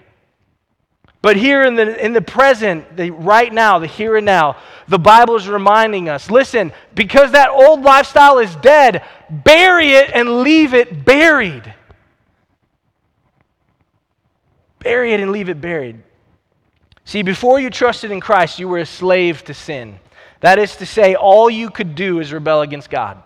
But 1.22 1.36
here 1.36 1.62
in 1.62 1.76
the, 1.76 2.04
in 2.04 2.12
the 2.12 2.20
present, 2.20 2.96
the 2.96 3.12
right 3.12 3.52
now, 3.52 3.78
the 3.78 3.86
here 3.86 4.16
and 4.16 4.26
now, 4.26 4.56
the 4.88 4.98
Bible 4.98 5.36
is 5.36 5.48
reminding 5.48 6.08
us 6.08 6.30
listen, 6.30 6.72
because 6.94 7.30
that 7.32 7.48
old 7.50 7.82
lifestyle 7.82 8.40
is 8.40 8.54
dead, 8.56 9.04
bury 9.30 9.92
it 9.92 10.10
and 10.12 10.40
leave 10.40 10.74
it 10.74 11.04
buried. 11.04 11.72
Bury 14.80 15.14
it 15.14 15.20
and 15.20 15.30
leave 15.30 15.48
it 15.48 15.60
buried. 15.60 16.02
See, 17.04 17.22
before 17.22 17.60
you 17.60 17.70
trusted 17.70 18.10
in 18.10 18.20
Christ, 18.20 18.58
you 18.58 18.66
were 18.66 18.78
a 18.78 18.86
slave 18.86 19.44
to 19.44 19.54
sin. 19.54 20.00
That 20.40 20.58
is 20.58 20.74
to 20.76 20.86
say, 20.86 21.14
all 21.14 21.48
you 21.48 21.70
could 21.70 21.94
do 21.94 22.18
is 22.18 22.32
rebel 22.32 22.62
against 22.62 22.90
God. 22.90 23.22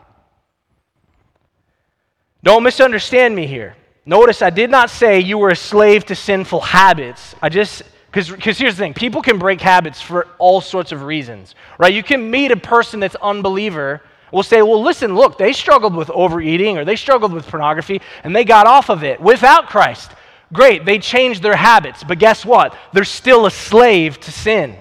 Don't 2.42 2.62
misunderstand 2.62 3.34
me 3.34 3.46
here. 3.46 3.74
Notice 4.06 4.40
I 4.40 4.50
did 4.50 4.70
not 4.70 4.88
say 4.88 5.18
you 5.18 5.36
were 5.36 5.48
a 5.48 5.56
slave 5.56 6.06
to 6.06 6.14
sinful 6.14 6.60
habits. 6.60 7.34
I 7.42 7.48
just, 7.48 7.82
because 8.12 8.56
here's 8.56 8.76
the 8.76 8.82
thing 8.84 8.94
people 8.94 9.20
can 9.20 9.38
break 9.38 9.60
habits 9.60 10.00
for 10.00 10.28
all 10.38 10.60
sorts 10.60 10.92
of 10.92 11.02
reasons, 11.02 11.56
right? 11.76 11.92
You 11.92 12.04
can 12.04 12.30
meet 12.30 12.52
a 12.52 12.56
person 12.56 13.00
that's 13.00 13.16
unbeliever. 13.16 14.00
We'll 14.32 14.44
say, 14.44 14.62
well, 14.62 14.82
listen, 14.82 15.16
look, 15.16 15.38
they 15.38 15.52
struggled 15.52 15.96
with 15.96 16.08
overeating 16.10 16.78
or 16.78 16.84
they 16.84 16.96
struggled 16.96 17.32
with 17.32 17.46
pornography 17.48 18.00
and 18.22 18.34
they 18.34 18.44
got 18.44 18.66
off 18.68 18.90
of 18.90 19.02
it 19.02 19.20
without 19.20 19.66
Christ. 19.66 20.12
Great, 20.52 20.84
they 20.84 21.00
changed 21.00 21.42
their 21.42 21.56
habits, 21.56 22.04
but 22.04 22.20
guess 22.20 22.46
what? 22.46 22.76
They're 22.92 23.04
still 23.04 23.46
a 23.46 23.50
slave 23.50 24.20
to 24.20 24.30
sin. 24.30 24.76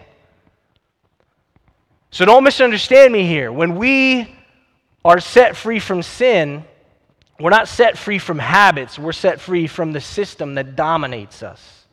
So 2.11 2.25
don't 2.25 2.43
misunderstand 2.43 3.11
me 3.11 3.25
here. 3.25 3.51
When 3.51 3.75
we 3.75 4.35
are 5.03 5.19
set 5.19 5.55
free 5.55 5.79
from 5.79 6.03
sin, 6.03 6.63
we're 7.39 7.49
not 7.49 7.67
set 7.67 7.97
free 7.97 8.19
from 8.19 8.39
habits, 8.39 8.97
we're 8.97 9.11
set 9.11 9.41
free 9.41 9.67
from 9.67 9.91
the 9.91 9.99
system 9.99 10.55
that 10.55 10.75
dominates 10.75 11.43
us. 11.43 11.85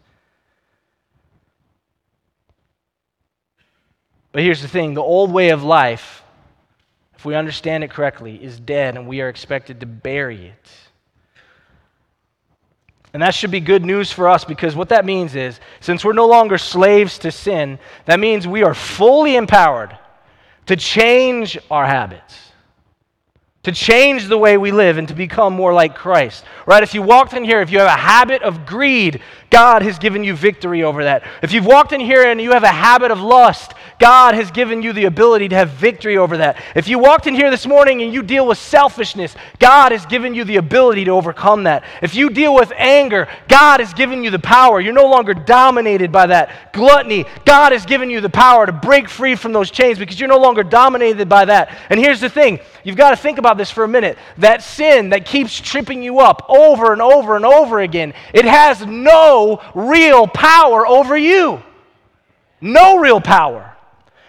But 4.30 4.42
here's 4.42 4.62
the 4.62 4.68
thing 4.68 4.94
the 4.94 5.02
old 5.02 5.32
way 5.32 5.50
of 5.50 5.62
life, 5.62 6.22
if 7.14 7.24
we 7.24 7.34
understand 7.34 7.84
it 7.84 7.90
correctly, 7.90 8.42
is 8.42 8.58
dead 8.58 8.96
and 8.96 9.06
we 9.06 9.20
are 9.20 9.28
expected 9.28 9.80
to 9.80 9.86
bury 9.86 10.46
it. 10.46 10.70
And 13.12 13.20
that 13.22 13.34
should 13.34 13.50
be 13.50 13.60
good 13.60 13.84
news 13.84 14.10
for 14.10 14.28
us 14.28 14.44
because 14.44 14.74
what 14.74 14.88
that 14.88 15.04
means 15.04 15.34
is, 15.34 15.60
since 15.80 16.04
we're 16.04 16.14
no 16.14 16.26
longer 16.26 16.56
slaves 16.56 17.18
to 17.18 17.30
sin, 17.30 17.78
that 18.06 18.18
means 18.18 18.46
we 18.46 18.62
are 18.62 18.74
fully 18.74 19.36
empowered 19.36 19.98
to 20.66 20.76
change 20.76 21.58
our 21.70 21.84
habits 21.84 22.51
to 23.62 23.70
change 23.70 24.26
the 24.26 24.38
way 24.38 24.58
we 24.58 24.72
live 24.72 24.98
and 24.98 25.06
to 25.06 25.14
become 25.14 25.52
more 25.52 25.72
like 25.72 25.94
Christ. 25.94 26.44
Right? 26.66 26.82
If 26.82 26.94
you 26.94 27.02
walked 27.02 27.32
in 27.32 27.44
here, 27.44 27.60
if 27.60 27.70
you 27.70 27.78
have 27.78 27.86
a 27.86 28.00
habit 28.00 28.42
of 28.42 28.66
greed, 28.66 29.22
God 29.50 29.82
has 29.82 29.98
given 29.98 30.24
you 30.24 30.34
victory 30.34 30.82
over 30.82 31.04
that. 31.04 31.22
If 31.42 31.52
you've 31.52 31.66
walked 31.66 31.92
in 31.92 32.00
here 32.00 32.24
and 32.24 32.40
you 32.40 32.50
have 32.52 32.64
a 32.64 32.68
habit 32.68 33.12
of 33.12 33.20
lust, 33.20 33.74
God 33.98 34.34
has 34.34 34.50
given 34.50 34.82
you 34.82 34.92
the 34.92 35.04
ability 35.04 35.48
to 35.48 35.56
have 35.56 35.70
victory 35.70 36.16
over 36.16 36.38
that. 36.38 36.62
If 36.74 36.88
you 36.88 36.98
walked 36.98 37.26
in 37.26 37.34
here 37.34 37.50
this 37.50 37.66
morning 37.66 38.02
and 38.02 38.12
you 38.12 38.22
deal 38.22 38.46
with 38.46 38.58
selfishness, 38.58 39.36
God 39.58 39.92
has 39.92 40.06
given 40.06 40.34
you 40.34 40.44
the 40.44 40.56
ability 40.56 41.04
to 41.04 41.10
overcome 41.12 41.64
that. 41.64 41.84
If 42.02 42.14
you 42.14 42.30
deal 42.30 42.54
with 42.54 42.72
anger, 42.76 43.28
God 43.48 43.80
has 43.80 43.94
given 43.94 44.24
you 44.24 44.30
the 44.30 44.38
power. 44.38 44.80
You're 44.80 44.92
no 44.92 45.08
longer 45.08 45.34
dominated 45.34 46.10
by 46.10 46.26
that. 46.26 46.72
Gluttony, 46.72 47.24
God 47.44 47.72
has 47.72 47.86
given 47.86 48.10
you 48.10 48.20
the 48.20 48.30
power 48.30 48.66
to 48.66 48.72
break 48.72 49.08
free 49.08 49.36
from 49.36 49.52
those 49.52 49.70
chains 49.70 49.98
because 49.98 50.18
you're 50.18 50.28
no 50.28 50.38
longer 50.38 50.62
dominated 50.62 51.28
by 51.28 51.44
that. 51.44 51.76
And 51.90 52.00
here's 52.00 52.20
the 52.20 52.30
thing 52.30 52.60
you've 52.84 52.96
got 52.96 53.10
to 53.10 53.16
think 53.16 53.38
about 53.38 53.56
this 53.56 53.70
for 53.70 53.84
a 53.84 53.88
minute. 53.88 54.18
That 54.38 54.62
sin 54.62 55.10
that 55.10 55.26
keeps 55.26 55.60
tripping 55.60 56.02
you 56.02 56.20
up 56.20 56.46
over 56.48 56.92
and 56.92 57.02
over 57.02 57.36
and 57.36 57.44
over 57.44 57.80
again, 57.80 58.14
it 58.32 58.44
has 58.44 58.84
no 58.86 59.62
real 59.74 60.26
power 60.26 60.86
over 60.86 61.16
you. 61.16 61.62
No 62.60 62.98
real 62.98 63.20
power. 63.20 63.71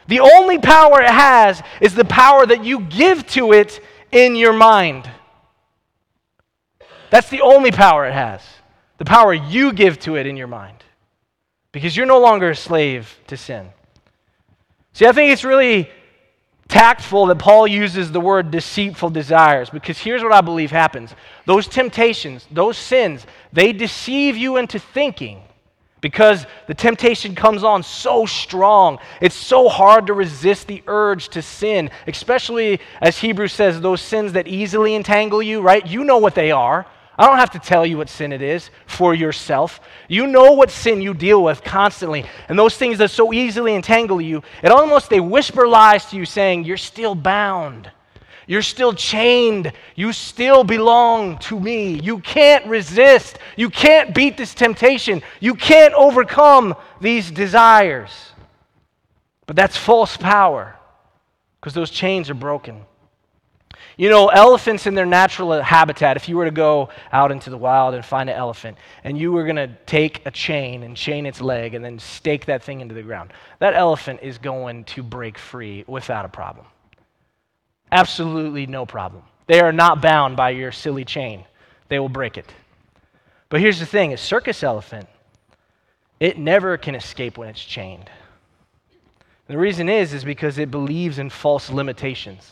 The 0.07 0.19
only 0.19 0.59
power 0.59 1.01
it 1.01 1.09
has 1.09 1.61
is 1.81 1.95
the 1.95 2.05
power 2.05 2.45
that 2.45 2.63
you 2.63 2.81
give 2.81 3.25
to 3.27 3.53
it 3.53 3.79
in 4.11 4.35
your 4.35 4.53
mind. 4.53 5.09
That's 7.09 7.29
the 7.29 7.41
only 7.41 7.71
power 7.71 8.05
it 8.05 8.13
has. 8.13 8.41
The 8.97 9.05
power 9.05 9.33
you 9.33 9.73
give 9.73 9.99
to 9.99 10.15
it 10.15 10.25
in 10.25 10.37
your 10.37 10.47
mind. 10.47 10.83
Because 11.71 11.95
you're 11.95 12.05
no 12.05 12.19
longer 12.19 12.51
a 12.51 12.55
slave 12.55 13.17
to 13.27 13.37
sin. 13.37 13.69
See, 14.93 15.05
I 15.05 15.11
think 15.11 15.31
it's 15.31 15.43
really 15.43 15.89
tactful 16.67 17.27
that 17.27 17.39
Paul 17.39 17.67
uses 17.67 18.11
the 18.11 18.19
word 18.19 18.51
deceitful 18.51 19.09
desires 19.09 19.69
because 19.69 19.97
here's 19.97 20.23
what 20.23 20.31
I 20.31 20.41
believe 20.41 20.71
happens. 20.71 21.13
Those 21.45 21.67
temptations, 21.67 22.47
those 22.51 22.77
sins, 22.77 23.25
they 23.51 23.73
deceive 23.73 24.37
you 24.37 24.57
into 24.57 24.79
thinking 24.79 25.41
because 26.03 26.45
the 26.67 26.73
temptation 26.73 27.33
comes 27.33 27.63
on 27.63 27.81
so 27.81 28.25
strong. 28.25 28.99
It's 29.21 29.33
so 29.33 29.69
hard 29.69 30.07
to 30.07 30.13
resist 30.13 30.67
the 30.67 30.83
urge 30.85 31.29
to 31.29 31.41
sin, 31.41 31.89
especially 32.07 32.81
as 33.01 33.17
Hebrews 33.17 33.53
says, 33.53 33.79
those 33.79 34.01
sins 34.01 34.33
that 34.33 34.45
easily 34.45 34.95
entangle 34.95 35.41
you, 35.41 35.61
right? 35.61 35.87
You 35.87 36.03
know 36.03 36.17
what 36.17 36.35
they 36.35 36.51
are. 36.51 36.85
I 37.17 37.25
don't 37.25 37.37
have 37.37 37.51
to 37.51 37.59
tell 37.59 37.85
you 37.85 37.95
what 37.95 38.09
sin 38.09 38.33
it 38.33 38.41
is 38.41 38.69
for 38.85 39.15
yourself. 39.15 39.79
You 40.09 40.27
know 40.27 40.51
what 40.51 40.71
sin 40.71 41.01
you 41.01 41.13
deal 41.13 41.41
with 41.41 41.63
constantly. 41.63 42.25
And 42.49 42.59
those 42.59 42.75
things 42.75 42.97
that 42.97 43.09
so 43.09 43.31
easily 43.31 43.73
entangle 43.73 44.19
you, 44.19 44.43
it 44.61 44.71
almost 44.71 45.09
they 45.09 45.21
whisper 45.21 45.69
lies 45.69 46.05
to 46.07 46.17
you 46.17 46.25
saying, 46.25 46.65
You're 46.65 46.75
still 46.75 47.15
bound. 47.15 47.89
You're 48.47 48.61
still 48.61 48.93
chained. 48.93 49.71
You 49.95 50.13
still 50.13 50.63
belong 50.63 51.37
to 51.39 51.59
me. 51.59 51.99
You 51.99 52.19
can't 52.19 52.65
resist. 52.65 53.39
You 53.55 53.69
can't 53.69 54.13
beat 54.13 54.37
this 54.37 54.53
temptation. 54.53 55.21
You 55.39 55.55
can't 55.55 55.93
overcome 55.93 56.75
these 56.99 57.31
desires. 57.31 58.11
But 59.45 59.55
that's 59.55 59.77
false 59.77 60.17
power 60.17 60.75
because 61.59 61.73
those 61.73 61.89
chains 61.89 62.29
are 62.29 62.35
broken. 62.35 62.85
You 63.95 64.09
know, 64.09 64.29
elephants 64.29 64.87
in 64.87 64.95
their 64.95 65.05
natural 65.05 65.61
habitat, 65.61 66.17
if 66.17 66.27
you 66.27 66.35
were 66.35 66.45
to 66.45 66.51
go 66.51 66.89
out 67.11 67.31
into 67.31 67.49
the 67.49 67.57
wild 67.57 67.93
and 67.93 68.03
find 68.03 68.29
an 68.29 68.35
elephant, 68.35 68.77
and 69.03 69.17
you 69.17 69.31
were 69.31 69.43
going 69.43 69.57
to 69.57 69.69
take 69.85 70.25
a 70.25 70.31
chain 70.31 70.81
and 70.81 70.97
chain 70.97 71.27
its 71.27 71.39
leg 71.39 71.75
and 71.75 71.85
then 71.85 71.99
stake 71.99 72.47
that 72.47 72.63
thing 72.63 72.81
into 72.81 72.95
the 72.95 73.03
ground, 73.03 73.31
that 73.59 73.75
elephant 73.75 74.21
is 74.23 74.39
going 74.39 74.83
to 74.85 75.03
break 75.03 75.37
free 75.37 75.83
without 75.87 76.25
a 76.25 76.29
problem. 76.29 76.65
Absolutely 77.93 78.65
no 78.65 78.87
problem. 78.87 79.21
They 79.45 79.59
are 79.59 79.71
not 79.71 80.01
bound 80.01 80.35
by 80.35 80.49
your 80.49 80.71
silly 80.71 81.05
chain, 81.05 81.45
they 81.89 81.99
will 81.99 82.09
break 82.09 82.37
it. 82.39 82.51
But 83.49 83.61
here's 83.61 83.79
the 83.79 83.85
thing 83.85 84.13
a 84.13 84.17
circus 84.17 84.63
elephant, 84.63 85.07
it 86.19 86.39
never 86.39 86.75
can 86.75 86.95
escape 86.95 87.37
when 87.37 87.49
it's 87.49 87.63
chained. 87.63 88.09
And 89.47 89.55
the 89.55 89.59
reason 89.59 89.89
is, 89.89 90.11
is 90.11 90.23
because 90.23 90.57
it 90.57 90.71
believes 90.71 91.19
in 91.19 91.29
false 91.29 91.69
limitations. 91.69 92.49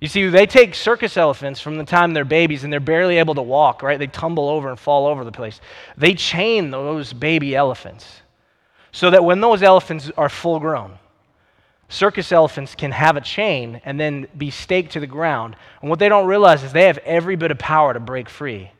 You 0.00 0.08
see, 0.08 0.26
they 0.28 0.46
take 0.46 0.74
circus 0.74 1.18
elephants 1.18 1.60
from 1.60 1.76
the 1.76 1.84
time 1.84 2.14
they're 2.14 2.24
babies 2.24 2.64
and 2.64 2.72
they're 2.72 2.80
barely 2.80 3.18
able 3.18 3.34
to 3.34 3.42
walk, 3.42 3.82
right? 3.82 3.98
They 3.98 4.06
tumble 4.06 4.48
over 4.48 4.70
and 4.70 4.78
fall 4.78 5.06
over 5.06 5.22
the 5.22 5.32
place. 5.32 5.60
They 5.98 6.14
chain 6.14 6.70
those 6.70 7.12
baby 7.12 7.54
elephants 7.54 8.06
so 8.90 9.10
that 9.10 9.22
when 9.22 9.42
those 9.42 9.62
elephants 9.62 10.10
are 10.16 10.30
full 10.30 10.58
grown, 10.60 10.98
circus 11.90 12.32
elephants 12.32 12.74
can 12.74 12.92
have 12.92 13.16
a 13.16 13.20
chain 13.20 13.82
and 13.84 14.00
then 14.00 14.26
be 14.38 14.50
staked 14.50 14.92
to 14.92 15.00
the 15.00 15.06
ground. 15.06 15.56
And 15.82 15.90
what 15.90 15.98
they 15.98 16.08
don't 16.08 16.26
realize 16.26 16.62
is 16.62 16.72
they 16.72 16.86
have 16.86 16.98
every 16.98 17.36
bit 17.36 17.50
of 17.50 17.58
power 17.58 17.92
to 17.92 18.00
break 18.00 18.30
free, 18.30 18.70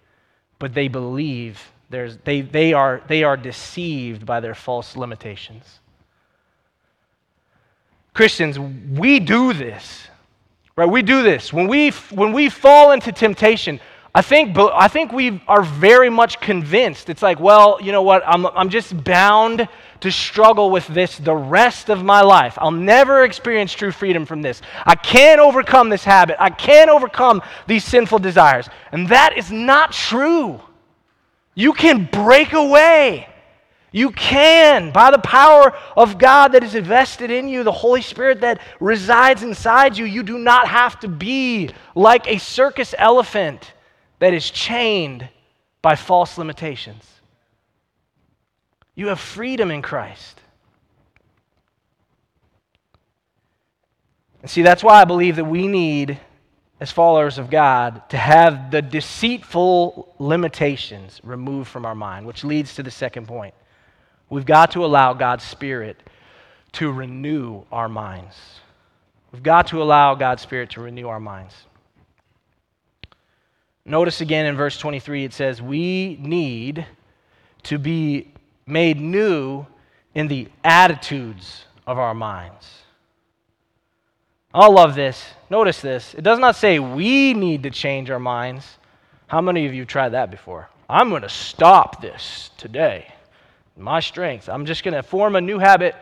but 0.59 0.73
they 0.73 0.89
believe 0.89 1.61
there's, 1.91 2.17
they, 2.19 2.41
they, 2.41 2.73
are, 2.73 3.03
they 3.09 3.25
are 3.25 3.37
deceived 3.37 4.25
by 4.25 4.41
their 4.41 4.55
false 4.55 4.97
limitations. 4.97 5.81
Christians, 8.15 8.59
we 8.59 9.21
do 9.21 9.53
this. 9.53 10.07
Right? 10.77 10.89
We 10.89 11.03
do 11.03 11.23
this. 11.23 11.53
When 11.53 11.67
we, 11.67 11.91
when 12.11 12.33
we 12.33 12.49
fall 12.49 12.93
into 12.93 13.13
temptation, 13.13 13.81
I 14.15 14.23
think, 14.23 14.57
I 14.57 14.89
think 14.89 15.13
we 15.13 15.43
are 15.47 15.63
very 15.63 16.11
much 16.11 16.41
convinced. 16.41 17.11
It's 17.11 17.23
like, 17.23 17.39
well, 17.39 17.79
you 17.83 17.93
know 17.93 18.03
what? 18.03 18.23
I'm, 18.27 18.47
I'm 18.47 18.69
just 18.71 19.05
bound 19.05 19.69
to 20.01 20.11
struggle 20.11 20.71
with 20.71 20.87
this 20.89 21.19
the 21.19 21.35
rest 21.35 21.89
of 21.91 22.03
my 22.03 22.23
life. 22.23 22.57
I'll 22.59 22.71
never 22.71 23.25
experience 23.25 23.73
true 23.73 23.93
freedom 23.93 24.27
from 24.27 24.43
this. 24.43 24.63
I 24.87 24.95
can't 24.95 25.41
overcome 25.41 25.89
this 25.89 26.05
habit. 26.05 26.37
I 26.41 26.51
can't 26.51 26.91
overcome 26.91 27.43
these 27.67 27.85
sinful 27.85 28.21
desires. 28.21 28.69
And 28.93 29.09
that 29.09 29.37
is 29.37 29.51
not 29.51 29.93
true. 29.93 30.61
You 31.55 31.73
can 31.73 32.09
break 32.11 32.53
away. 32.53 33.29
You 33.93 34.11
can, 34.13 34.93
by 34.93 35.11
the 35.11 35.19
power 35.19 35.77
of 35.97 36.17
God 36.17 36.53
that 36.53 36.63
is 36.63 36.77
invested 36.77 37.31
in 37.31 37.49
you, 37.49 37.65
the 37.65 37.73
Holy 37.73 38.03
Spirit 38.03 38.41
that 38.43 38.61
resides 38.79 39.43
inside 39.43 39.99
you, 39.99 40.05
you 40.05 40.23
do 40.23 40.39
not 40.39 40.69
have 40.69 41.01
to 41.01 41.09
be 41.09 41.71
like 41.97 42.29
a 42.29 42.39
circus 42.39 42.95
elephant 42.97 43.73
that 44.21 44.33
is 44.33 44.49
chained 44.49 45.29
by 45.83 45.97
false 45.97 46.39
limitations. 46.39 47.05
You 49.01 49.07
have 49.07 49.19
freedom 49.19 49.71
in 49.71 49.81
Christ. 49.81 50.39
And 54.43 54.51
see, 54.51 54.61
that's 54.61 54.85
why 54.85 55.01
I 55.01 55.07
believe 55.07 55.37
that 55.37 55.47
we 55.47 55.69
need, 55.69 56.21
as 56.81 56.93
followers 56.93 57.39
of 57.39 57.49
God, 57.49 58.03
to 58.11 58.19
have 58.19 58.71
the 58.71 58.83
deceitful 58.83 60.15
limitations 60.19 61.19
removed 61.25 61.71
from 61.71 61.87
our 61.87 61.95
mind, 61.95 62.27
which 62.27 62.45
leads 62.45 62.75
to 62.75 62.83
the 62.83 62.91
second 62.91 63.27
point. 63.27 63.55
We've 64.29 64.45
got 64.45 64.73
to 64.73 64.85
allow 64.85 65.15
God's 65.15 65.45
Spirit 65.45 65.97
to 66.73 66.93
renew 66.93 67.63
our 67.73 67.89
minds. 67.89 68.37
We've 69.33 69.43
got 69.43 69.69
to 69.69 69.83
allow 69.83 70.15
God's 70.15 70.43
Spirit 70.43 70.69
to 70.73 70.83
renew 70.83 71.09
our 71.09 71.21
minds. 71.21 71.55
Notice 73.87 74.21
again 74.21 74.45
in 74.45 74.59
verse 74.59 74.77
23, 74.77 75.25
it 75.25 75.33
says, 75.33 75.63
We 75.63 76.19
need 76.21 76.85
to 77.63 77.79
be 77.79 78.35
made 78.71 79.01
new 79.01 79.67
in 80.15 80.29
the 80.29 80.49
attitudes 80.65 81.65
of 81.87 81.99
our 81.99 82.15
minds. 82.15 82.69
I 84.53 84.67
love 84.67 84.95
this. 84.95 85.25
Notice 85.49 85.81
this. 85.81 86.15
It 86.15 86.23
does 86.23 86.39
not 86.39 86.57
say 86.57 86.79
we 86.79 87.35
need 87.35 87.63
to 87.65 87.71
change 87.71 88.11
our 88.11 88.19
minds. 88.19 88.67
How 89.29 89.41
many 89.41 89.67
of 89.67 89.75
you 89.75 89.85
tried 89.85 90.11
that 90.11 90.31
before? 90.31 90.69
I'm 90.89 91.09
going 91.09 91.23
to 91.23 91.29
stop 91.29 92.03
this 92.03 92.51
today 92.57 93.07
my 93.81 94.01
strength. 94.01 94.49
I'm 94.49 94.67
just 94.67 94.85
going 94.85 94.95
to 94.95 95.03
form 95.03 95.37
a 95.37 95.41
new 95.41 95.59
habit 95.59 95.95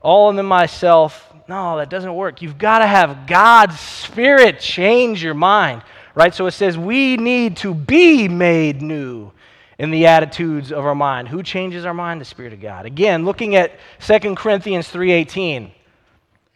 all 0.00 0.36
in 0.36 0.46
myself. 0.46 1.32
No, 1.48 1.76
that 1.78 1.88
doesn't 1.88 2.14
work. 2.14 2.42
You've 2.42 2.58
got 2.58 2.80
to 2.80 2.86
have 2.86 3.26
God's 3.26 3.78
Spirit 3.78 4.60
change 4.60 5.22
your 5.22 5.34
mind, 5.34 5.82
right? 6.14 6.34
So 6.34 6.46
it 6.46 6.52
says 6.52 6.76
we 6.76 7.16
need 7.16 7.56
to 7.58 7.74
be 7.74 8.28
made 8.28 8.82
new 8.82 9.30
in 9.78 9.90
the 9.90 10.06
attitudes 10.06 10.70
of 10.72 10.84
our 10.84 10.94
mind. 10.94 11.28
Who 11.28 11.42
changes 11.42 11.84
our 11.84 11.94
mind? 11.94 12.20
The 12.20 12.24
Spirit 12.24 12.52
of 12.52 12.60
God. 12.60 12.86
Again, 12.86 13.24
looking 13.24 13.56
at 13.56 13.72
2 14.00 14.36
Corinthians 14.36 14.88
3:18, 14.88 15.70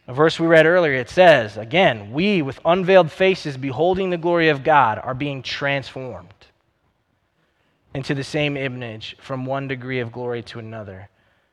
a 0.07 0.13
verse 0.13 0.39
we 0.39 0.47
read 0.47 0.65
earlier, 0.65 0.93
it 0.93 1.09
says, 1.09 1.57
again, 1.57 2.13
we 2.13 2.41
with 2.41 2.59
unveiled 2.63 3.11
faces 3.11 3.57
beholding 3.57 4.09
the 4.09 4.17
glory 4.17 4.49
of 4.49 4.63
God 4.63 4.99
are 5.03 5.13
being 5.13 5.41
transformed 5.41 6.29
into 7.93 8.15
the 8.15 8.23
same 8.23 8.55
image 8.55 9.17
from 9.19 9.45
one 9.45 9.67
degree 9.67 9.99
of 9.99 10.11
glory 10.11 10.43
to 10.43 10.59
another. 10.59 11.09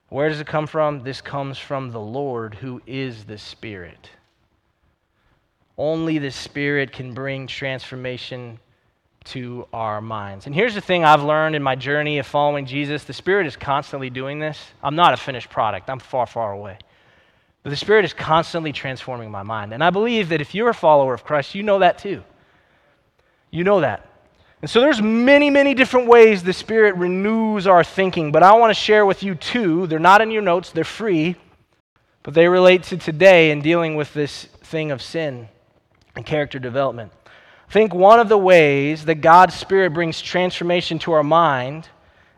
Where 0.09 0.29
does 0.29 0.39
it 0.39 0.47
come 0.47 0.69
from? 0.69 1.03
This 1.03 1.21
comes 1.21 1.59
from 1.59 1.91
the 1.91 2.01
Lord 2.01 2.55
who 2.55 2.81
is 2.87 3.25
the 3.25 3.39
Spirit. 3.39 4.11
Only 5.77 6.19
the 6.19 6.31
Spirit 6.31 6.93
can 6.93 7.15
bring 7.15 7.49
transformation 7.49 8.61
to 9.25 9.67
our 9.73 10.01
minds. 10.01 10.47
And 10.47 10.55
here's 10.55 10.75
the 10.75 10.81
thing 10.81 11.05
I've 11.05 11.23
learned 11.23 11.57
in 11.57 11.63
my 11.63 11.75
journey 11.75 12.19
of 12.19 12.27
following 12.27 12.67
Jesus 12.67 13.05
the 13.05 13.13
Spirit 13.13 13.47
is 13.47 13.57
constantly 13.57 14.11
doing 14.11 14.39
this. 14.39 14.59
I'm 14.83 14.97
not 14.97 15.15
a 15.15 15.17
finished 15.17 15.51
product, 15.51 15.89
I'm 15.89 15.99
far, 15.99 16.27
far 16.27 16.53
away. 16.53 16.79
But 17.63 17.71
the 17.71 17.77
Spirit 17.77 18.05
is 18.05 18.13
constantly 18.13 18.73
transforming 18.73 19.31
my 19.31 19.43
mind. 19.43 19.73
And 19.73 19.83
I 19.83 19.91
believe 19.91 20.29
that 20.29 20.43
if 20.43 20.55
you're 20.55 20.69
a 20.69 20.75
follower 20.75 21.15
of 21.15 21.25
Christ, 21.25 21.55
you 21.55 21.63
know 21.63 21.79
that 21.79 21.99
too. 21.99 22.23
You 23.51 23.65
know 23.65 23.81
that. 23.81 24.07
And 24.61 24.71
so 24.71 24.81
there's 24.81 25.01
many, 25.01 25.51
many 25.51 25.75
different 25.75 26.07
ways 26.07 26.43
the 26.43 26.53
Spirit 26.53 26.97
renews 26.97 27.67
our 27.67 27.85
thinking, 27.85 28.33
but 28.33 28.43
I 28.43 28.55
want 28.55 28.71
to 28.71 28.75
share 28.75 29.07
with 29.07 29.23
you 29.23 29.35
two. 29.35 29.87
They're 29.87 29.99
not 29.99 30.21
in 30.21 30.31
your 30.31 30.43
notes, 30.43 30.71
they're 30.71 30.85
free, 30.85 31.37
but 32.23 32.35
they 32.35 32.49
relate 32.49 32.83
to 32.85 32.97
today 32.97 33.51
in 33.51 33.61
dealing 33.61 33.95
with 33.95 34.13
this 34.15 34.45
thing 34.63 34.91
of 34.91 35.03
sin 35.03 35.49
and 36.17 36.25
character 36.25 36.59
development. 36.59 37.13
I 37.69 37.73
think 37.73 37.95
one 37.95 38.21
of 38.21 38.29
the 38.29 38.39
ways 38.39 39.05
that 39.07 39.17
God's 39.17 39.55
Spirit 39.55 39.93
brings 39.93 40.21
transformation 40.21 40.99
to 41.01 41.13
our 41.13 41.25
mind 41.25 41.89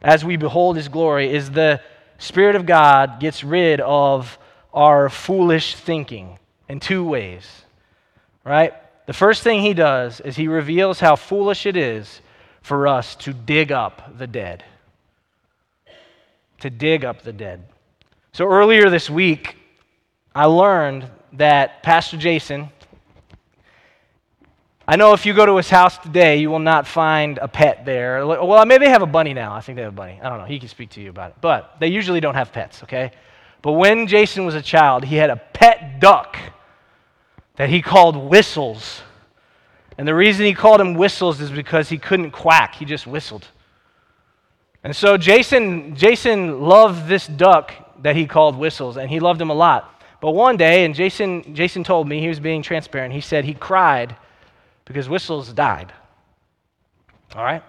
as 0.03 0.25
we 0.25 0.37
behold 0.37 0.77
His 0.77 0.89
glory 0.89 1.33
is 1.33 1.51
the 1.51 1.81
Spirit 2.19 2.57
of 2.57 2.65
God 2.67 3.21
gets 3.21 3.45
rid 3.45 3.81
of 3.81 4.39
our 4.73 5.09
foolish 5.09 5.75
thinking 5.75 6.39
in 6.69 6.81
two 6.81 7.05
ways, 7.05 7.47
right? 8.45 8.73
The 9.07 9.12
first 9.12 9.43
thing 9.43 9.62
he 9.62 9.73
does 9.73 10.21
is 10.21 10.37
he 10.37 10.49
reveals 10.49 11.01
how 11.01 11.17
foolish 11.17 11.65
it 11.65 11.77
is 11.77 12.21
for 12.61 12.89
us 12.89 13.15
to 13.17 13.33
dig 13.33 13.71
up 13.71 14.19
the 14.19 14.27
dead. 14.27 14.65
To 16.61 16.71
dig 16.71 17.05
up 17.05 17.23
the 17.23 17.33
dead. 17.33 17.65
So 18.33 18.47
earlier 18.47 18.91
this 18.91 19.09
week, 19.09 19.57
I 20.35 20.47
learned 20.47 21.09
that 21.35 21.83
Pastor 21.83 22.17
Jason, 22.17 22.71
I 24.88 24.94
know 24.94 25.14
if 25.14 25.27
you 25.27 25.35
go 25.35 25.44
to 25.44 25.57
his 25.57 25.68
house 25.68 25.99
today, 25.99 26.37
you 26.37 26.49
will 26.49 26.61
not 26.61 26.87
find 26.87 27.38
a 27.38 27.49
pet 27.49 27.85
there. 27.85 28.25
Well, 28.25 28.64
maybe 28.64 28.85
they 28.85 28.90
have 28.90 29.03
a 29.03 29.07
bunny 29.07 29.35
now. 29.35 29.53
I 29.53 29.61
think 29.61 29.75
they 29.75 29.83
have 29.83 29.92
a 29.92 29.96
bunny. 29.96 30.20
I 30.22 30.29
don't 30.29 30.38
know. 30.38 30.44
He 30.44 30.61
can 30.61 30.68
speak 30.68 30.90
to 30.90 31.01
you 31.01 31.11
about 31.11 31.31
it. 31.31 31.37
But 31.40 31.75
they 31.81 31.88
usually 31.88 32.20
don't 32.20 32.37
have 32.37 32.53
pets, 32.53 32.85
okay? 32.85 33.11
But 33.62 33.72
when 33.72 34.07
Jason 34.07 34.46
was 34.46 34.55
a 34.55 34.62
child, 34.62 35.05
he 35.05 35.16
had 35.16 35.29
a 35.29 35.37
pet 35.37 35.99
duck 35.99 36.38
that 37.57 37.68
he 37.68 37.83
called 37.83 38.16
Whistles. 38.16 39.03
And 39.99 40.07
the 40.07 40.14
reason 40.14 40.46
he 40.46 40.55
called 40.55 40.81
him 40.81 40.94
Whistles 40.94 41.40
is 41.40 41.51
because 41.51 41.88
he 41.88 41.99
couldn't 41.99 42.31
quack, 42.31 42.77
he 42.77 42.85
just 42.85 43.09
whistled. 43.09 43.49
And 44.85 44.94
so 44.94 45.16
Jason, 45.16 45.96
Jason 45.96 46.61
loved 46.61 47.09
this 47.09 47.27
duck 47.27 47.72
that 48.03 48.14
he 48.14 48.27
called 48.27 48.57
Whistles, 48.57 48.99
and 48.99 49.11
he 49.11 49.18
loved 49.18 49.40
him 49.40 49.51
a 49.51 49.55
lot. 49.55 50.01
But 50.20 50.31
one 50.31 50.57
day, 50.57 50.85
and 50.85 50.94
Jason, 50.94 51.57
Jason 51.57 51.83
told 51.83 52.07
me, 52.07 52.20
he 52.20 52.29
was 52.29 52.38
being 52.38 52.62
transparent, 52.62 53.12
he 53.12 53.20
said 53.20 53.44
he 53.44 53.55
cried 53.55 54.14
because 54.87 55.09
Whistles 55.09 55.53
died. 55.53 55.92
All 57.35 57.44
right? 57.44 57.62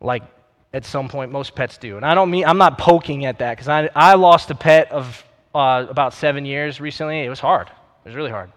Like 0.00 0.24
at 0.72 0.84
some 0.84 1.08
point, 1.08 1.30
most 1.30 1.54
pets 1.54 1.78
do. 1.78 1.96
And 1.96 2.04
I 2.04 2.14
don't 2.14 2.30
mean, 2.30 2.44
I'm 2.44 2.58
not 2.58 2.76
poking 2.78 3.26
at 3.26 3.38
that 3.38 3.52
because 3.52 3.68
I, 3.68 3.88
I 3.94 4.14
lost 4.14 4.50
a 4.50 4.56
pet 4.56 4.90
of 4.90 5.24
uh, 5.54 5.86
about 5.88 6.12
seven 6.12 6.44
years 6.44 6.80
recently. 6.80 7.20
It 7.20 7.28
was 7.28 7.38
hard, 7.38 7.68
it 7.68 8.08
was 8.08 8.16
really 8.16 8.32
hard. 8.32 8.50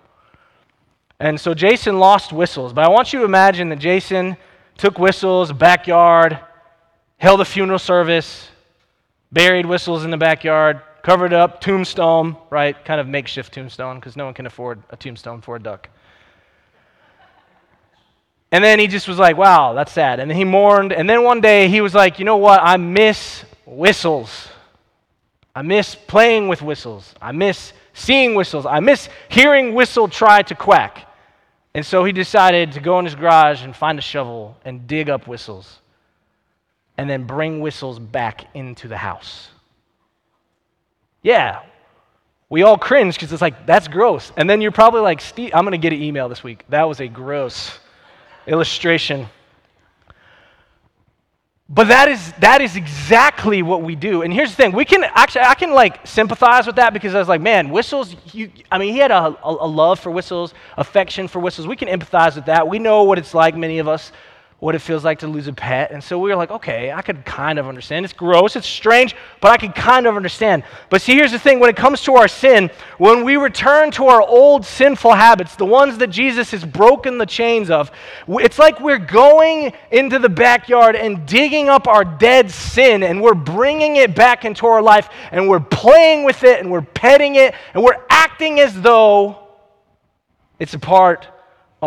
And 1.19 1.39
so 1.39 1.53
Jason 1.53 1.99
lost 1.99 2.31
whistles, 2.31 2.73
but 2.73 2.83
I 2.83 2.89
want 2.89 3.13
you 3.13 3.19
to 3.19 3.25
imagine 3.25 3.69
that 3.69 3.79
Jason 3.79 4.37
took 4.77 4.99
whistles, 4.99 5.51
backyard, 5.51 6.39
held 7.17 7.41
a 7.41 7.45
funeral 7.45 7.79
service, 7.79 8.49
buried 9.31 9.65
whistles 9.65 10.05
in 10.05 10.11
the 10.11 10.17
backyard, 10.17 10.81
covered 11.01 11.33
up, 11.33 11.59
tombstone, 11.59 12.37
right? 12.51 12.83
Kind 12.85 13.01
of 13.01 13.07
makeshift 13.07 13.53
tombstone 13.53 13.95
because 13.95 14.15
no 14.15 14.25
one 14.25 14.33
can 14.33 14.45
afford 14.45 14.83
a 14.91 14.95
tombstone 14.95 15.41
for 15.41 15.55
a 15.55 15.59
duck. 15.59 15.89
And 18.51 18.63
then 18.63 18.79
he 18.79 18.87
just 18.87 19.07
was 19.07 19.19
like, 19.19 19.37
wow, 19.37 19.73
that's 19.73 19.91
sad. 19.91 20.19
And 20.19 20.29
then 20.29 20.37
he 20.37 20.45
mourned. 20.45 20.93
And 20.93 21.09
then 21.09 21.23
one 21.23 21.41
day 21.41 21.67
he 21.67 21.81
was 21.81 21.93
like, 21.93 22.17
you 22.17 22.25
know 22.25 22.37
what? 22.37 22.61
I 22.63 22.77
miss 22.77 23.43
whistles. 23.65 24.47
I 25.53 25.63
miss 25.63 25.95
playing 25.95 26.47
with 26.47 26.61
whistles. 26.61 27.13
I 27.21 27.31
miss 27.31 27.73
seeing 27.93 28.35
whistles. 28.35 28.65
I 28.65 28.79
miss 28.79 29.09
hearing 29.27 29.73
whistle 29.73 30.07
try 30.07 30.43
to 30.43 30.55
quack. 30.55 31.03
And 31.73 31.85
so 31.85 32.05
he 32.05 32.11
decided 32.11 32.71
to 32.73 32.79
go 32.79 32.99
in 32.99 33.05
his 33.05 33.15
garage 33.15 33.63
and 33.63 33.75
find 33.75 33.99
a 33.99 34.01
shovel 34.01 34.55
and 34.63 34.87
dig 34.87 35.09
up 35.09 35.27
whistles 35.27 35.79
and 36.97 37.09
then 37.09 37.23
bring 37.25 37.59
whistles 37.59 37.99
back 37.99 38.45
into 38.55 38.87
the 38.87 38.97
house. 38.97 39.49
Yeah, 41.21 41.61
we 42.49 42.63
all 42.63 42.77
cringe 42.77 43.15
because 43.15 43.33
it's 43.33 43.41
like, 43.41 43.65
that's 43.65 43.87
gross. 43.87 44.31
And 44.37 44.49
then 44.49 44.61
you're 44.61 44.71
probably 44.71 45.01
like, 45.01 45.19
Steve, 45.19 45.51
I'm 45.53 45.65
going 45.65 45.73
to 45.73 45.77
get 45.77 45.91
an 45.91 46.01
email 46.01 46.29
this 46.29 46.43
week. 46.43 46.63
That 46.69 46.83
was 46.83 46.99
a 47.01 47.07
gross 47.07 47.77
illustration. 48.47 49.27
But 51.69 51.89
that 51.89 52.07
is, 52.07 52.31
that 52.39 52.61
is 52.61 52.77
exactly 52.77 53.61
what 53.61 53.81
we 53.81 53.95
do. 53.95 54.21
And 54.21 54.33
here's 54.33 54.51
the 54.51 54.55
thing 54.55 54.71
we 54.71 54.85
can 54.85 55.03
actually, 55.03 55.41
I 55.41 55.53
can 55.53 55.71
like 55.71 56.07
sympathize 56.07 56.65
with 56.65 56.77
that 56.77 56.93
because 56.93 57.13
I 57.13 57.19
was 57.19 57.27
like, 57.27 57.41
man, 57.41 57.69
whistles, 57.69 58.15
you, 58.31 58.49
I 58.71 58.77
mean, 58.77 58.93
he 58.93 58.99
had 58.99 59.11
a, 59.11 59.37
a, 59.43 59.57
a 59.65 59.67
love 59.67 59.99
for 59.99 60.09
whistles, 60.09 60.53
affection 60.77 61.27
for 61.27 61.39
whistles. 61.39 61.67
We 61.67 61.75
can 61.75 61.89
empathize 61.89 62.35
with 62.35 62.45
that. 62.45 62.67
We 62.67 62.79
know 62.79 63.03
what 63.03 63.17
it's 63.17 63.33
like, 63.33 63.55
many 63.55 63.79
of 63.79 63.87
us, 63.89 64.13
what 64.59 64.73
it 64.73 64.79
feels 64.79 65.03
like 65.03 65.19
to 65.19 65.27
lose 65.27 65.47
a 65.47 65.53
pet. 65.53 65.91
And 65.91 66.03
so 66.03 66.17
we 66.17 66.31
were 66.31 66.35
like, 66.35 66.49
okay, 66.49 66.91
I 66.91 67.03
could 67.03 67.23
kind 67.25 67.59
of 67.59 67.67
understand. 67.67 68.05
It's 68.05 68.13
gross, 68.13 68.55
it's 68.55 68.65
strange, 68.65 69.15
but 69.39 69.51
I 69.51 69.57
could 69.57 69.75
kind 69.75 70.07
of 70.07 70.15
understand. 70.15 70.63
But 70.89 71.03
see, 71.03 71.13
here's 71.13 71.31
the 71.31 71.37
thing 71.37 71.59
when 71.59 71.69
it 71.69 71.75
comes 71.75 72.01
to 72.03 72.15
our 72.15 72.27
sin, 72.27 72.71
when 72.97 73.23
we 73.23 73.37
return 73.37 73.91
to 73.91 74.07
our 74.07 74.21
old 74.21 74.65
sinful 74.65 75.13
habits, 75.13 75.55
the 75.55 75.65
ones 75.65 75.99
that 75.99 76.07
Jesus 76.07 76.49
has 76.51 76.65
broken 76.65 77.19
the 77.19 77.25
chains 77.27 77.69
of, 77.69 77.91
it's 78.27 78.57
like 78.57 78.79
we're 78.79 78.97
going 78.97 79.73
into 79.91 80.17
the 80.17 80.29
backyard 80.29 80.95
and 80.95 81.27
digging 81.27 81.69
up 81.69 81.87
our 81.87 82.03
dead 82.03 82.49
sin 82.49 83.03
and 83.03 83.21
we're 83.21 83.35
bringing 83.35 83.97
it 83.97 84.15
back 84.15 84.43
into 84.43 84.65
our 84.65 84.81
life 84.81 85.09
and 85.31 85.47
we're 85.47 85.59
playing 85.59 86.23
with 86.23 86.43
it 86.43 86.59
and 86.59 86.71
we're 86.71 86.81
petting 86.81 87.35
it 87.35 87.53
and 87.75 87.83
we're 87.83 88.03
acting 88.09 88.59
as 88.59 88.81
though 88.81 89.37
it's 90.57 90.73
a 90.73 90.79
part 90.79 91.27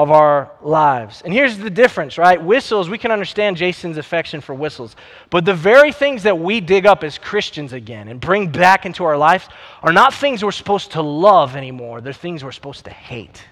of 0.03 0.11
our 0.11 0.51
lives. 0.63 1.21
And 1.23 1.33
here's 1.33 1.59
the 1.59 1.69
difference, 1.69 2.17
right? 2.17 2.43
Whistles, 2.43 2.89
we 2.89 2.97
can 2.97 3.11
understand 3.11 3.57
Jason's 3.57 3.99
affection 3.99 4.41
for 4.41 4.55
whistles. 4.55 4.97
But 5.29 5.45
the 5.45 5.55
very 5.55 5.93
things 5.93 6.23
that 6.23 6.39
we 6.39 6.61
dig 6.61 6.87
up 6.87 7.05
as 7.05 7.19
Christians 7.19 7.73
again 7.73 8.09
and 8.09 8.21
bring 8.21 8.49
back 8.49 8.87
into 8.87 9.05
our 9.05 9.19
lives 9.19 9.49
are 9.83 9.93
not 9.93 10.15
things 10.15 10.43
we're 10.43 10.53
supposed 10.53 10.93
to 10.93 11.03
love 11.03 11.55
anymore, 11.55 12.01
they're 12.01 12.13
things 12.13 12.43
we're 12.43 12.53
supposed 12.53 12.85
to 12.87 12.91
hate. 12.91 13.45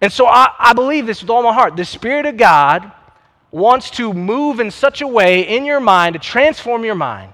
And 0.00 0.12
so 0.12 0.26
I, 0.26 0.52
I 0.58 0.72
believe 0.74 1.06
this 1.06 1.20
with 1.20 1.30
all 1.30 1.42
my 1.42 1.52
heart. 1.52 1.76
The 1.76 1.84
Spirit 1.84 2.26
of 2.26 2.36
God 2.36 2.90
wants 3.50 3.90
to 3.92 4.12
move 4.12 4.60
in 4.60 4.70
such 4.70 5.00
a 5.00 5.06
way 5.06 5.42
in 5.42 5.64
your 5.64 5.80
mind 5.80 6.14
to 6.14 6.18
transform 6.18 6.84
your 6.84 6.94
mind 6.94 7.32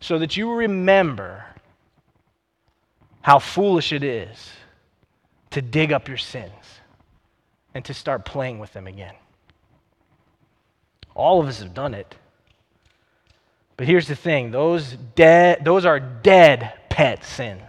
so 0.00 0.18
that 0.18 0.36
you 0.36 0.52
remember 0.52 1.44
how 3.20 3.38
foolish 3.38 3.92
it 3.92 4.02
is 4.02 4.50
to 5.54 5.62
dig 5.62 5.92
up 5.92 6.08
your 6.08 6.16
sins 6.16 6.52
and 7.74 7.84
to 7.84 7.94
start 7.94 8.24
playing 8.24 8.58
with 8.58 8.72
them 8.72 8.88
again. 8.88 9.14
All 11.14 11.40
of 11.40 11.46
us 11.46 11.60
have 11.60 11.72
done 11.72 11.94
it. 11.94 12.16
But 13.76 13.86
here's 13.86 14.08
the 14.08 14.16
thing 14.16 14.50
those, 14.50 14.96
dead, 15.14 15.64
those 15.64 15.84
are 15.84 16.00
dead 16.00 16.72
pet 16.88 17.24
sins. 17.24 17.62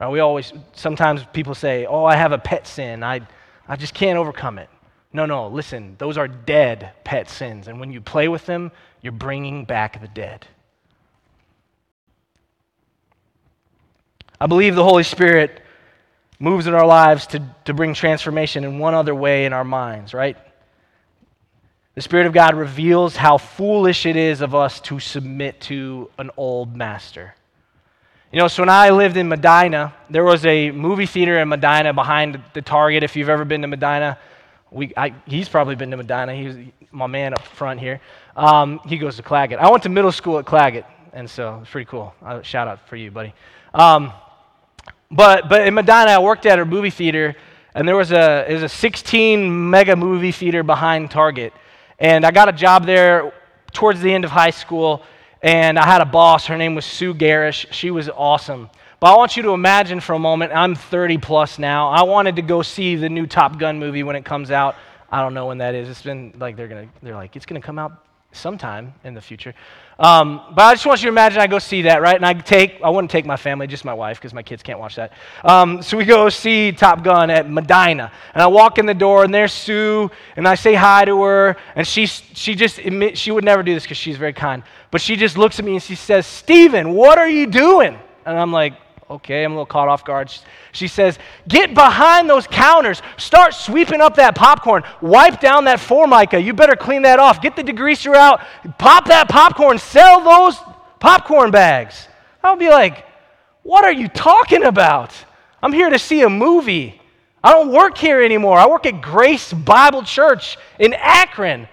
Right? 0.00 0.08
We 0.08 0.18
always, 0.18 0.52
sometimes 0.72 1.24
people 1.32 1.54
say, 1.54 1.86
Oh, 1.86 2.04
I 2.04 2.16
have 2.16 2.32
a 2.32 2.38
pet 2.38 2.66
sin. 2.66 3.04
I, 3.04 3.20
I 3.68 3.76
just 3.76 3.94
can't 3.94 4.18
overcome 4.18 4.58
it. 4.58 4.68
No, 5.12 5.24
no, 5.24 5.46
listen, 5.46 5.94
those 5.98 6.18
are 6.18 6.26
dead 6.26 6.92
pet 7.04 7.30
sins. 7.30 7.68
And 7.68 7.78
when 7.78 7.92
you 7.92 8.00
play 8.00 8.26
with 8.26 8.46
them, 8.46 8.72
you're 9.02 9.12
bringing 9.12 9.64
back 9.64 10.00
the 10.00 10.08
dead. 10.08 10.48
I 14.40 14.46
believe 14.48 14.74
the 14.74 14.82
Holy 14.82 15.04
Spirit 15.04 15.62
moves 16.42 16.66
in 16.66 16.74
our 16.74 16.84
lives 16.84 17.28
to, 17.28 17.40
to 17.64 17.72
bring 17.72 17.94
transformation 17.94 18.64
in 18.64 18.80
one 18.80 18.94
other 18.94 19.14
way 19.14 19.44
in 19.44 19.52
our 19.52 19.62
minds, 19.62 20.12
right? 20.12 20.36
The 21.94 22.00
Spirit 22.00 22.26
of 22.26 22.32
God 22.32 22.56
reveals 22.56 23.14
how 23.14 23.38
foolish 23.38 24.06
it 24.06 24.16
is 24.16 24.40
of 24.40 24.52
us 24.52 24.80
to 24.80 24.98
submit 24.98 25.60
to 25.62 26.10
an 26.18 26.32
old 26.36 26.74
master. 26.74 27.36
You 28.32 28.40
know, 28.40 28.48
so 28.48 28.62
when 28.62 28.70
I 28.70 28.90
lived 28.90 29.16
in 29.16 29.28
Medina, 29.28 29.94
there 30.10 30.24
was 30.24 30.44
a 30.44 30.72
movie 30.72 31.06
theater 31.06 31.38
in 31.38 31.48
Medina 31.48 31.92
behind 31.92 32.42
the 32.54 32.62
Target. 32.62 33.04
If 33.04 33.14
you've 33.14 33.28
ever 33.28 33.44
been 33.44 33.62
to 33.62 33.68
Medina, 33.68 34.18
we, 34.72 34.92
I, 34.96 35.14
he's 35.26 35.48
probably 35.48 35.76
been 35.76 35.92
to 35.92 35.96
Medina. 35.96 36.34
He's 36.34 36.56
my 36.90 37.06
man 37.06 37.34
up 37.34 37.42
front 37.42 37.78
here. 37.78 38.00
Um, 38.34 38.80
he 38.84 38.98
goes 38.98 39.14
to 39.16 39.22
Claggett. 39.22 39.58
I 39.58 39.70
went 39.70 39.84
to 39.84 39.90
middle 39.90 40.10
school 40.10 40.40
at 40.40 40.44
Claggett, 40.44 40.86
and 41.12 41.30
so 41.30 41.60
it's 41.62 41.70
pretty 41.70 41.88
cool. 41.88 42.12
Uh, 42.20 42.42
shout 42.42 42.66
out 42.66 42.88
for 42.88 42.96
you, 42.96 43.12
buddy. 43.12 43.32
Um, 43.74 44.12
but, 45.12 45.48
but 45.48 45.66
in 45.66 45.74
Medina, 45.74 46.10
I 46.10 46.18
worked 46.18 46.46
at 46.46 46.58
a 46.58 46.64
movie 46.64 46.90
theater, 46.90 47.36
and 47.74 47.86
there 47.86 47.96
was 47.96 48.12
a, 48.12 48.50
it 48.50 48.54
was 48.54 48.62
a 48.62 48.68
16 48.68 49.70
mega 49.70 49.94
movie 49.94 50.32
theater 50.32 50.62
behind 50.62 51.10
Target. 51.10 51.52
And 51.98 52.24
I 52.24 52.30
got 52.30 52.48
a 52.48 52.52
job 52.52 52.86
there 52.86 53.32
towards 53.72 54.00
the 54.00 54.12
end 54.12 54.24
of 54.24 54.30
high 54.30 54.50
school, 54.50 55.02
and 55.42 55.78
I 55.78 55.84
had 55.84 56.00
a 56.00 56.06
boss. 56.06 56.46
Her 56.46 56.56
name 56.56 56.74
was 56.74 56.84
Sue 56.84 57.14
Garish. 57.14 57.66
She 57.70 57.90
was 57.90 58.08
awesome. 58.08 58.70
But 59.00 59.12
I 59.12 59.16
want 59.16 59.36
you 59.36 59.42
to 59.44 59.50
imagine 59.50 60.00
for 60.00 60.14
a 60.14 60.18
moment, 60.18 60.52
I'm 60.54 60.74
30 60.74 61.18
plus 61.18 61.58
now. 61.58 61.90
I 61.90 62.04
wanted 62.04 62.36
to 62.36 62.42
go 62.42 62.62
see 62.62 62.96
the 62.96 63.08
new 63.08 63.26
Top 63.26 63.58
Gun 63.58 63.78
movie 63.78 64.02
when 64.02 64.16
it 64.16 64.24
comes 64.24 64.50
out. 64.50 64.76
I 65.10 65.20
don't 65.20 65.34
know 65.34 65.46
when 65.46 65.58
that 65.58 65.74
is. 65.74 65.88
It's 65.88 66.02
been 66.02 66.32
like 66.38 66.56
they're 66.56 66.68
gonna 66.68 66.88
they're 67.02 67.14
like 67.14 67.36
it's 67.36 67.44
gonna 67.44 67.60
come 67.60 67.78
out 67.78 68.06
sometime 68.32 68.94
in 69.04 69.12
the 69.12 69.20
future. 69.20 69.54
Um, 70.02 70.40
but 70.52 70.64
I 70.64 70.74
just 70.74 70.84
want 70.84 71.00
you 71.00 71.06
to 71.06 71.10
imagine 71.10 71.40
I 71.40 71.46
go 71.46 71.60
see 71.60 71.82
that, 71.82 72.02
right? 72.02 72.16
And 72.16 72.26
I 72.26 72.32
take, 72.32 72.80
I 72.82 72.90
wouldn't 72.90 73.08
take 73.08 73.24
my 73.24 73.36
family, 73.36 73.68
just 73.68 73.84
my 73.84 73.94
wife, 73.94 74.18
because 74.18 74.34
my 74.34 74.42
kids 74.42 74.60
can't 74.60 74.80
watch 74.80 74.96
that. 74.96 75.12
Um, 75.44 75.80
so 75.80 75.96
we 75.96 76.04
go 76.04 76.28
see 76.28 76.72
Top 76.72 77.04
Gun 77.04 77.30
at 77.30 77.48
Medina. 77.48 78.10
And 78.34 78.42
I 78.42 78.48
walk 78.48 78.78
in 78.78 78.86
the 78.86 78.94
door, 78.94 79.22
and 79.22 79.32
there's 79.32 79.52
Sue, 79.52 80.10
and 80.34 80.48
I 80.48 80.56
say 80.56 80.74
hi 80.74 81.04
to 81.04 81.22
her. 81.22 81.56
And 81.76 81.86
she, 81.86 82.06
she 82.06 82.56
just, 82.56 82.78
admit, 82.78 83.16
she 83.16 83.30
would 83.30 83.44
never 83.44 83.62
do 83.62 83.74
this 83.74 83.84
because 83.84 83.96
she's 83.96 84.16
very 84.16 84.32
kind. 84.32 84.64
But 84.90 85.00
she 85.00 85.14
just 85.14 85.38
looks 85.38 85.60
at 85.60 85.64
me 85.64 85.74
and 85.74 85.82
she 85.82 85.94
says, 85.94 86.26
Steven, 86.26 86.94
what 86.94 87.18
are 87.18 87.28
you 87.28 87.46
doing? 87.46 87.96
And 88.26 88.36
I'm 88.36 88.52
like, 88.52 88.74
Okay, 89.12 89.44
I'm 89.44 89.52
a 89.52 89.54
little 89.56 89.66
caught 89.66 89.88
off 89.88 90.06
guard. 90.06 90.32
She 90.72 90.88
says, 90.88 91.18
Get 91.46 91.74
behind 91.74 92.30
those 92.30 92.46
counters. 92.46 93.02
Start 93.18 93.52
sweeping 93.52 94.00
up 94.00 94.14
that 94.16 94.34
popcorn. 94.34 94.84
Wipe 95.02 95.38
down 95.38 95.66
that 95.66 95.80
formica. 95.80 96.40
You 96.40 96.54
better 96.54 96.76
clean 96.76 97.02
that 97.02 97.18
off. 97.18 97.42
Get 97.42 97.54
the 97.54 97.62
degreaser 97.62 98.14
out. 98.14 98.40
Pop 98.78 99.08
that 99.08 99.28
popcorn. 99.28 99.76
Sell 99.76 100.24
those 100.24 100.58
popcorn 100.98 101.50
bags. 101.50 102.08
I 102.42 102.50
would 102.50 102.58
be 102.58 102.70
like, 102.70 103.04
What 103.64 103.84
are 103.84 103.92
you 103.92 104.08
talking 104.08 104.64
about? 104.64 105.12
I'm 105.62 105.74
here 105.74 105.90
to 105.90 105.98
see 105.98 106.22
a 106.22 106.30
movie. 106.30 106.98
I 107.44 107.52
don't 107.52 107.70
work 107.70 107.98
here 107.98 108.22
anymore. 108.22 108.56
I 108.56 108.66
work 108.66 108.86
at 108.86 109.02
Grace 109.02 109.52
Bible 109.52 110.04
Church 110.04 110.56
in 110.78 110.94
Akron. 110.94 111.68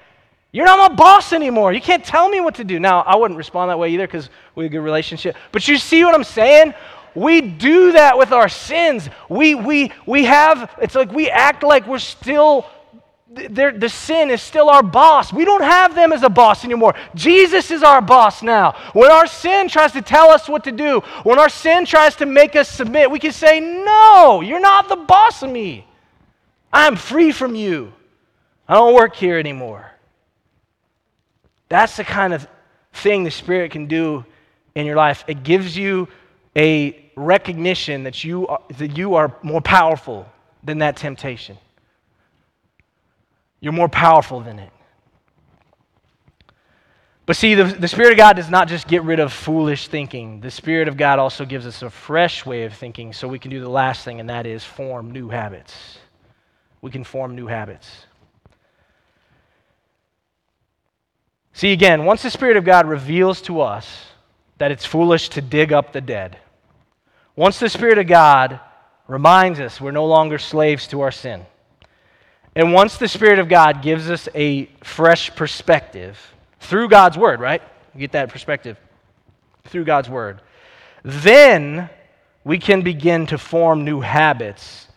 You're 0.51 0.65
not 0.65 0.89
my 0.89 0.95
boss 0.95 1.31
anymore. 1.31 1.71
You 1.71 1.79
can't 1.79 2.03
tell 2.03 2.27
me 2.27 2.41
what 2.41 2.55
to 2.55 2.65
do. 2.65 2.79
Now, 2.79 3.01
I 3.01 3.15
wouldn't 3.15 3.37
respond 3.37 3.69
that 3.69 3.77
way 3.77 3.91
either 3.91 4.07
because 4.07 4.29
we 4.55 4.65
have 4.65 4.71
a 4.71 4.75
good 4.75 4.83
relationship. 4.83 5.37
But 5.51 5.67
you 5.67 5.77
see 5.77 6.03
what 6.03 6.15
I'm 6.15 6.23
saying? 6.23 6.73
We 7.19 7.41
do 7.41 7.91
that 7.91 8.17
with 8.17 8.31
our 8.31 8.47
sins. 8.47 9.09
We, 9.27 9.53
we, 9.53 9.91
we 10.05 10.23
have, 10.23 10.73
it's 10.81 10.95
like 10.95 11.11
we 11.11 11.29
act 11.29 11.63
like 11.63 11.85
we're 11.85 11.99
still, 11.99 12.65
the 13.27 13.89
sin 13.89 14.29
is 14.29 14.41
still 14.41 14.69
our 14.69 14.81
boss. 14.81 15.33
We 15.33 15.43
don't 15.43 15.61
have 15.61 15.95
them 15.95 16.13
as 16.13 16.23
a 16.23 16.29
boss 16.29 16.63
anymore. 16.63 16.95
Jesus 17.15 17.71
is 17.71 17.83
our 17.83 18.01
boss 18.01 18.41
now. 18.41 18.71
When 18.93 19.11
our 19.11 19.27
sin 19.27 19.67
tries 19.67 19.91
to 19.91 20.01
tell 20.01 20.29
us 20.29 20.47
what 20.47 20.63
to 20.63 20.71
do, 20.71 21.01
when 21.23 21.39
our 21.39 21.49
sin 21.49 21.85
tries 21.85 22.15
to 22.15 22.25
make 22.25 22.55
us 22.55 22.69
submit, 22.69 23.11
we 23.11 23.19
can 23.19 23.33
say, 23.33 23.59
No, 23.59 24.39
you're 24.39 24.61
not 24.61 24.87
the 24.87 24.95
boss 24.95 25.43
of 25.43 25.51
me. 25.51 25.85
I'm 26.71 26.95
free 26.95 27.33
from 27.33 27.53
you. 27.53 27.91
I 28.65 28.75
don't 28.75 28.95
work 28.95 29.17
here 29.17 29.37
anymore. 29.37 29.91
That's 31.67 31.97
the 31.97 32.05
kind 32.05 32.33
of 32.33 32.47
thing 32.93 33.25
the 33.25 33.31
Spirit 33.31 33.71
can 33.71 33.87
do 33.87 34.23
in 34.73 34.85
your 34.85 34.95
life. 34.95 35.25
It 35.27 35.43
gives 35.43 35.75
you 35.75 36.07
a 36.55 37.08
recognition 37.19 38.03
that 38.03 38.23
you 38.23 38.47
are, 38.47 38.61
that 38.77 38.97
you 38.97 39.15
are 39.15 39.35
more 39.43 39.61
powerful 39.61 40.27
than 40.63 40.79
that 40.79 40.97
temptation. 40.97 41.57
You're 43.59 43.73
more 43.73 43.89
powerful 43.89 44.39
than 44.39 44.59
it. 44.59 44.71
But 47.25 47.35
see, 47.35 47.53
the, 47.53 47.65
the 47.65 47.87
Spirit 47.87 48.13
of 48.13 48.17
God 48.17 48.37
does 48.37 48.49
not 48.49 48.67
just 48.67 48.87
get 48.87 49.03
rid 49.03 49.19
of 49.19 49.31
foolish 49.31 49.87
thinking. 49.87 50.41
The 50.41 50.49
Spirit 50.49 50.87
of 50.87 50.97
God 50.97 51.19
also 51.19 51.45
gives 51.45 51.67
us 51.67 51.83
a 51.83 51.89
fresh 51.89 52.43
way 52.43 52.63
of 52.63 52.73
thinking 52.73 53.13
so 53.13 53.27
we 53.27 53.37
can 53.37 53.51
do 53.51 53.61
the 53.61 53.69
last 53.69 54.03
thing, 54.03 54.19
and 54.19 54.29
that 54.29 54.47
is 54.47 54.63
form 54.63 55.11
new 55.11 55.29
habits. 55.29 55.99
We 56.81 56.89
can 56.89 57.03
form 57.03 57.35
new 57.35 57.45
habits. 57.45 58.05
See, 61.53 61.71
again, 61.71 62.05
once 62.05 62.23
the 62.23 62.31
Spirit 62.31 62.57
of 62.57 62.63
God 62.63 62.87
reveals 62.87 63.41
to 63.43 63.61
us 63.61 64.07
that 64.57 64.71
it's 64.71 64.85
foolish 64.85 65.29
to 65.29 65.41
dig 65.41 65.71
up 65.71 65.93
the 65.93 66.01
dead, 66.01 66.37
once 67.35 67.59
the 67.59 67.69
Spirit 67.69 67.97
of 67.97 68.07
God 68.07 68.59
reminds 69.07 69.59
us 69.59 69.79
we're 69.79 69.91
no 69.91 70.05
longer 70.05 70.37
slaves 70.37 70.87
to 70.87 71.01
our 71.01 71.11
sin, 71.11 71.45
and 72.55 72.73
once 72.73 72.97
the 72.97 73.07
Spirit 73.07 73.39
of 73.39 73.47
God 73.47 73.81
gives 73.81 74.09
us 74.09 74.27
a 74.35 74.65
fresh 74.83 75.33
perspective, 75.35 76.17
through 76.59 76.89
God's 76.89 77.17
word, 77.17 77.39
right? 77.39 77.61
You 77.93 77.99
get 77.99 78.11
that 78.11 78.29
perspective 78.29 78.77
through 79.65 79.85
God's 79.85 80.09
word. 80.09 80.41
Then 81.03 81.89
we 82.43 82.59
can 82.59 82.81
begin 82.81 83.25
to 83.27 83.37
form 83.37 83.83
new 83.83 84.01
habits 84.01 84.87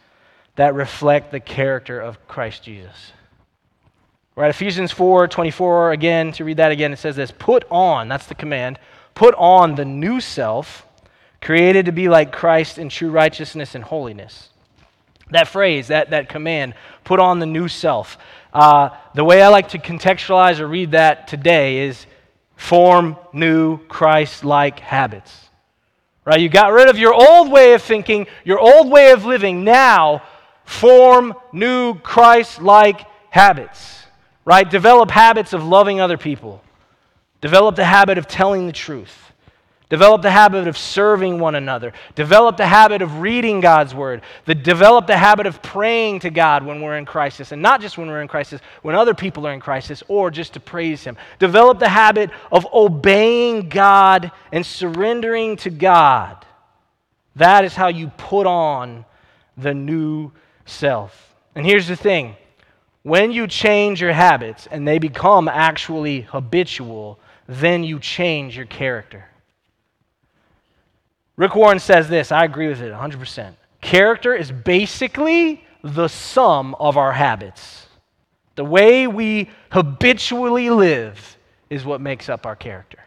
that 0.57 0.75
reflect 0.75 1.31
the 1.31 1.41
character 1.41 2.01
of 2.01 2.27
Christ 2.29 2.63
Jesus. 2.63 3.13
Right, 4.35 4.51
Ephesians 4.51 4.93
4 4.93 5.29
24, 5.29 5.93
again, 5.93 6.33
to 6.33 6.45
read 6.45 6.57
that 6.57 6.73
again, 6.73 6.93
it 6.93 6.99
says 6.99 7.17
this 7.17 7.31
Put 7.31 7.65
on, 7.71 8.09
that's 8.09 8.27
the 8.27 8.35
command, 8.35 8.79
put 9.15 9.35
on 9.35 9.75
the 9.75 9.85
new 9.85 10.21
self, 10.21 10.87
created 11.43 11.87
to 11.87 11.93
be 11.93 12.09
like 12.09 12.33
Christ 12.33 12.79
in 12.79 12.89
true 12.89 13.11
righteousness 13.11 13.75
and 13.75 13.85
holiness. 13.85 14.49
That 15.31 15.49
phrase, 15.49 15.89
that, 15.89 16.11
that 16.11 16.29
command, 16.29 16.75
put 17.05 17.19
on 17.19 17.41
the 17.41 17.47
new 17.47 17.69
self. 17.69 18.17
Uh, 18.53 18.91
the 19.15 19.25
way 19.25 19.43
I 19.43 19.49
like 19.49 19.71
to 19.71 19.79
contextualize 19.79 20.61
or 20.61 20.69
read 20.69 20.93
that 20.93 21.27
today 21.27 21.89
is 21.89 22.07
form 22.55 23.17
new 23.33 23.79
Christ 23.89 24.45
like 24.45 24.79
habits. 24.79 25.51
Right? 26.25 26.41
You 26.41 26.49
got 26.49 26.73
rid 26.73 26.89
of 26.89 26.99
your 26.99 27.13
old 27.13 27.51
way 27.51 27.75
of 27.75 27.83
thinking, 27.83 28.29
your 28.45 28.61
old 28.61 28.91
way 28.91 29.11
of 29.11 29.25
living. 29.25 29.65
Now, 29.65 30.23
form 30.65 31.35
new 31.53 31.99
Christ 31.99 32.63
like 32.63 33.05
habits. 33.31 34.05
Right? 34.45 34.69
Develop 34.69 35.11
habits 35.11 35.53
of 35.53 35.65
loving 35.65 36.01
other 36.01 36.19
people. 36.19 36.63
Develop 37.41 37.75
the 37.75 37.85
habit 37.85 38.19
of 38.19 38.29
telling 38.29 38.67
the 38.67 38.73
truth. 38.73 39.22
Develop 39.93 40.23
the 40.23 40.31
habit 40.31 40.69
of 40.69 40.79
serving 40.79 41.39
one 41.39 41.55
another. 41.55 41.93
Develop 42.15 42.57
the 42.57 42.67
habit 42.67 43.03
of 43.03 43.21
reading 43.21 43.61
God's 43.61 43.95
word. 43.95 44.23
The, 44.47 44.55
develop 44.55 45.07
the 45.07 45.19
habit 45.19 45.47
of 45.47 45.61
praying 45.61 46.21
to 46.21 46.31
God 46.31 46.65
when 46.65 46.81
we're 46.81 46.97
in 46.97 47.05
crisis. 47.05 47.53
And 47.53 47.61
not 47.61 47.83
just 47.83 47.99
when 47.99 48.09
we're 48.09 48.23
in 48.23 48.27
crisis, 48.27 48.63
when 48.81 48.95
other 48.95 49.13
people 49.13 49.47
are 49.47 49.53
in 49.53 49.61
crisis, 49.61 50.03
or 50.09 50.31
just 50.31 50.55
to 50.55 50.61
praise 50.61 51.05
Him. 51.05 51.19
Develop 51.39 51.79
the 51.79 51.91
habit 51.91 52.31
of 52.51 52.67
obeying 52.73 53.69
God 53.69 54.33
and 54.51 54.65
surrendering 54.65 55.57
to 55.57 55.69
God. 55.69 56.43
That 57.37 57.67
is 57.67 57.75
how 57.75 57.89
you 57.89 58.09
put 58.17 58.47
on 58.47 59.05
the 59.59 59.75
new 59.75 60.33
self. 60.65 61.35
And 61.55 61.67
here's 61.67 61.87
the 61.87 61.97
thing 61.97 62.37
when 63.03 63.31
you 63.31 63.47
change 63.47 64.01
your 64.01 64.15
habits 64.15 64.67
and 64.71 64.89
they 64.89 64.99
become 64.99 65.49
actually 65.49 66.23
habitual, 66.23 67.19
then 67.47 67.85
you 67.85 68.01
change 68.01 68.57
your 68.57 68.65
character. 68.65 69.27
Rick 71.37 71.55
Warren 71.55 71.79
says 71.79 72.09
this, 72.09 72.31
I 72.31 72.45
agree 72.45 72.69
with 72.69 72.81
it 72.83 72.93
100%. 72.93 73.55
Character 73.81 74.35
is 74.35 74.53
basically 74.53 75.65
the 75.83 76.09
sum 76.09 76.75
of 76.79 76.97
our 76.97 77.13
habits. 77.13 77.87
The 78.55 78.65
way 78.65 79.07
we 79.07 79.51
habitually 79.71 80.71
live 80.71 81.37
is 81.71 81.85
what 81.85 82.01
makes 82.01 82.29
up 82.29 82.47
our 82.47 82.55
character. 82.55 82.99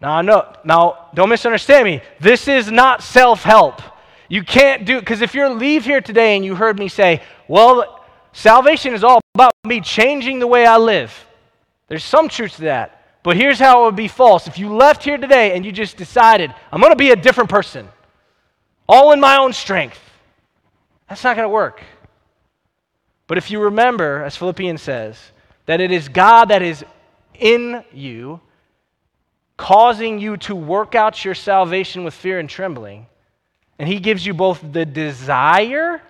Now, 0.00 0.20
no, 0.20 0.52
now 0.64 1.08
don't 1.14 1.28
misunderstand 1.28 1.84
me. 1.84 2.02
This 2.20 2.48
is 2.48 2.70
not 2.70 3.02
self-help. 3.02 3.80
You 4.28 4.42
can't 4.42 4.84
do 4.84 4.98
because 4.98 5.22
if 5.22 5.34
you 5.34 5.48
leave 5.48 5.84
here 5.84 6.00
today 6.00 6.36
and 6.36 6.44
you 6.44 6.54
heard 6.56 6.78
me 6.78 6.88
say, 6.88 7.22
"Well, 7.46 8.04
salvation 8.32 8.94
is 8.94 9.04
all 9.04 9.20
about 9.34 9.52
me 9.64 9.80
changing 9.80 10.40
the 10.40 10.46
way 10.46 10.66
I 10.66 10.76
live." 10.76 11.26
There's 11.88 12.04
some 12.04 12.28
truth 12.28 12.56
to 12.56 12.62
that. 12.62 12.93
But 13.24 13.38
here's 13.38 13.58
how 13.58 13.82
it 13.82 13.84
would 13.86 13.96
be 13.96 14.06
false. 14.06 14.46
If 14.46 14.58
you 14.58 14.72
left 14.72 15.02
here 15.02 15.16
today 15.16 15.56
and 15.56 15.64
you 15.64 15.72
just 15.72 15.96
decided, 15.96 16.54
I'm 16.70 16.80
going 16.80 16.92
to 16.92 16.96
be 16.96 17.10
a 17.10 17.16
different 17.16 17.48
person, 17.48 17.88
all 18.86 19.12
in 19.12 19.18
my 19.18 19.38
own 19.38 19.54
strength, 19.54 19.98
that's 21.08 21.24
not 21.24 21.34
going 21.34 21.46
to 21.46 21.52
work. 21.52 21.82
But 23.26 23.38
if 23.38 23.50
you 23.50 23.60
remember, 23.60 24.22
as 24.22 24.36
Philippians 24.36 24.82
says, 24.82 25.18
that 25.64 25.80
it 25.80 25.90
is 25.90 26.06
God 26.08 26.50
that 26.50 26.60
is 26.60 26.84
in 27.40 27.82
you, 27.94 28.40
causing 29.56 30.18
you 30.18 30.36
to 30.36 30.54
work 30.54 30.94
out 30.94 31.24
your 31.24 31.34
salvation 31.34 32.04
with 32.04 32.12
fear 32.12 32.38
and 32.38 32.48
trembling, 32.48 33.06
and 33.78 33.88
He 33.88 34.00
gives 34.00 34.26
you 34.26 34.34
both 34.34 34.60
the 34.70 34.84
desire 34.84 36.02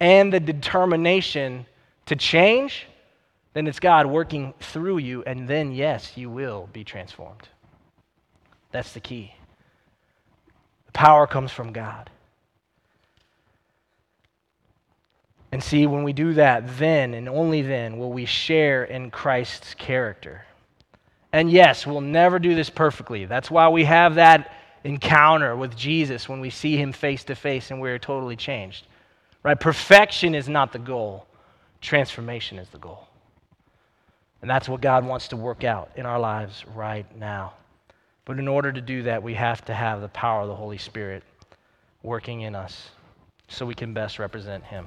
and 0.00 0.32
the 0.32 0.40
determination 0.40 1.66
to 2.06 2.16
change, 2.16 2.88
then 3.54 3.66
it's 3.66 3.80
God 3.80 4.06
working 4.06 4.54
through 4.60 4.98
you, 4.98 5.22
and 5.24 5.48
then, 5.48 5.72
yes, 5.72 6.16
you 6.16 6.30
will 6.30 6.68
be 6.72 6.84
transformed. 6.84 7.48
That's 8.70 8.92
the 8.92 9.00
key. 9.00 9.34
The 10.86 10.92
power 10.92 11.26
comes 11.26 11.50
from 11.50 11.72
God. 11.72 12.10
And 15.50 15.62
see, 15.62 15.86
when 15.86 16.04
we 16.04 16.12
do 16.12 16.34
that, 16.34 16.78
then 16.78 17.14
and 17.14 17.28
only 17.28 17.62
then 17.62 17.96
will 17.96 18.12
we 18.12 18.26
share 18.26 18.84
in 18.84 19.10
Christ's 19.10 19.72
character. 19.74 20.44
And 21.32 21.50
yes, 21.50 21.86
we'll 21.86 22.02
never 22.02 22.38
do 22.38 22.54
this 22.54 22.68
perfectly. 22.68 23.24
That's 23.24 23.50
why 23.50 23.68
we 23.68 23.84
have 23.84 24.16
that 24.16 24.52
encounter 24.84 25.56
with 25.56 25.76
Jesus 25.76 26.28
when 26.28 26.40
we 26.40 26.50
see 26.50 26.76
him 26.76 26.92
face 26.92 27.24
to 27.24 27.34
face 27.34 27.70
and 27.70 27.80
we're 27.80 27.98
totally 27.98 28.36
changed. 28.36 28.86
Right? 29.42 29.58
Perfection 29.58 30.34
is 30.34 30.48
not 30.48 30.72
the 30.72 30.78
goal, 30.78 31.26
transformation 31.80 32.58
is 32.58 32.68
the 32.68 32.78
goal. 32.78 33.07
And 34.40 34.50
that's 34.50 34.68
what 34.68 34.80
God 34.80 35.04
wants 35.04 35.28
to 35.28 35.36
work 35.36 35.64
out 35.64 35.90
in 35.96 36.06
our 36.06 36.18
lives 36.18 36.64
right 36.74 37.06
now. 37.16 37.54
But 38.24 38.38
in 38.38 38.46
order 38.46 38.72
to 38.72 38.80
do 38.80 39.04
that, 39.04 39.22
we 39.22 39.34
have 39.34 39.64
to 39.64 39.74
have 39.74 40.00
the 40.00 40.08
power 40.08 40.42
of 40.42 40.48
the 40.48 40.54
Holy 40.54 40.78
Spirit 40.78 41.22
working 42.02 42.42
in 42.42 42.54
us 42.54 42.90
so 43.48 43.66
we 43.66 43.74
can 43.74 43.94
best 43.94 44.18
represent 44.18 44.64
Him. 44.64 44.86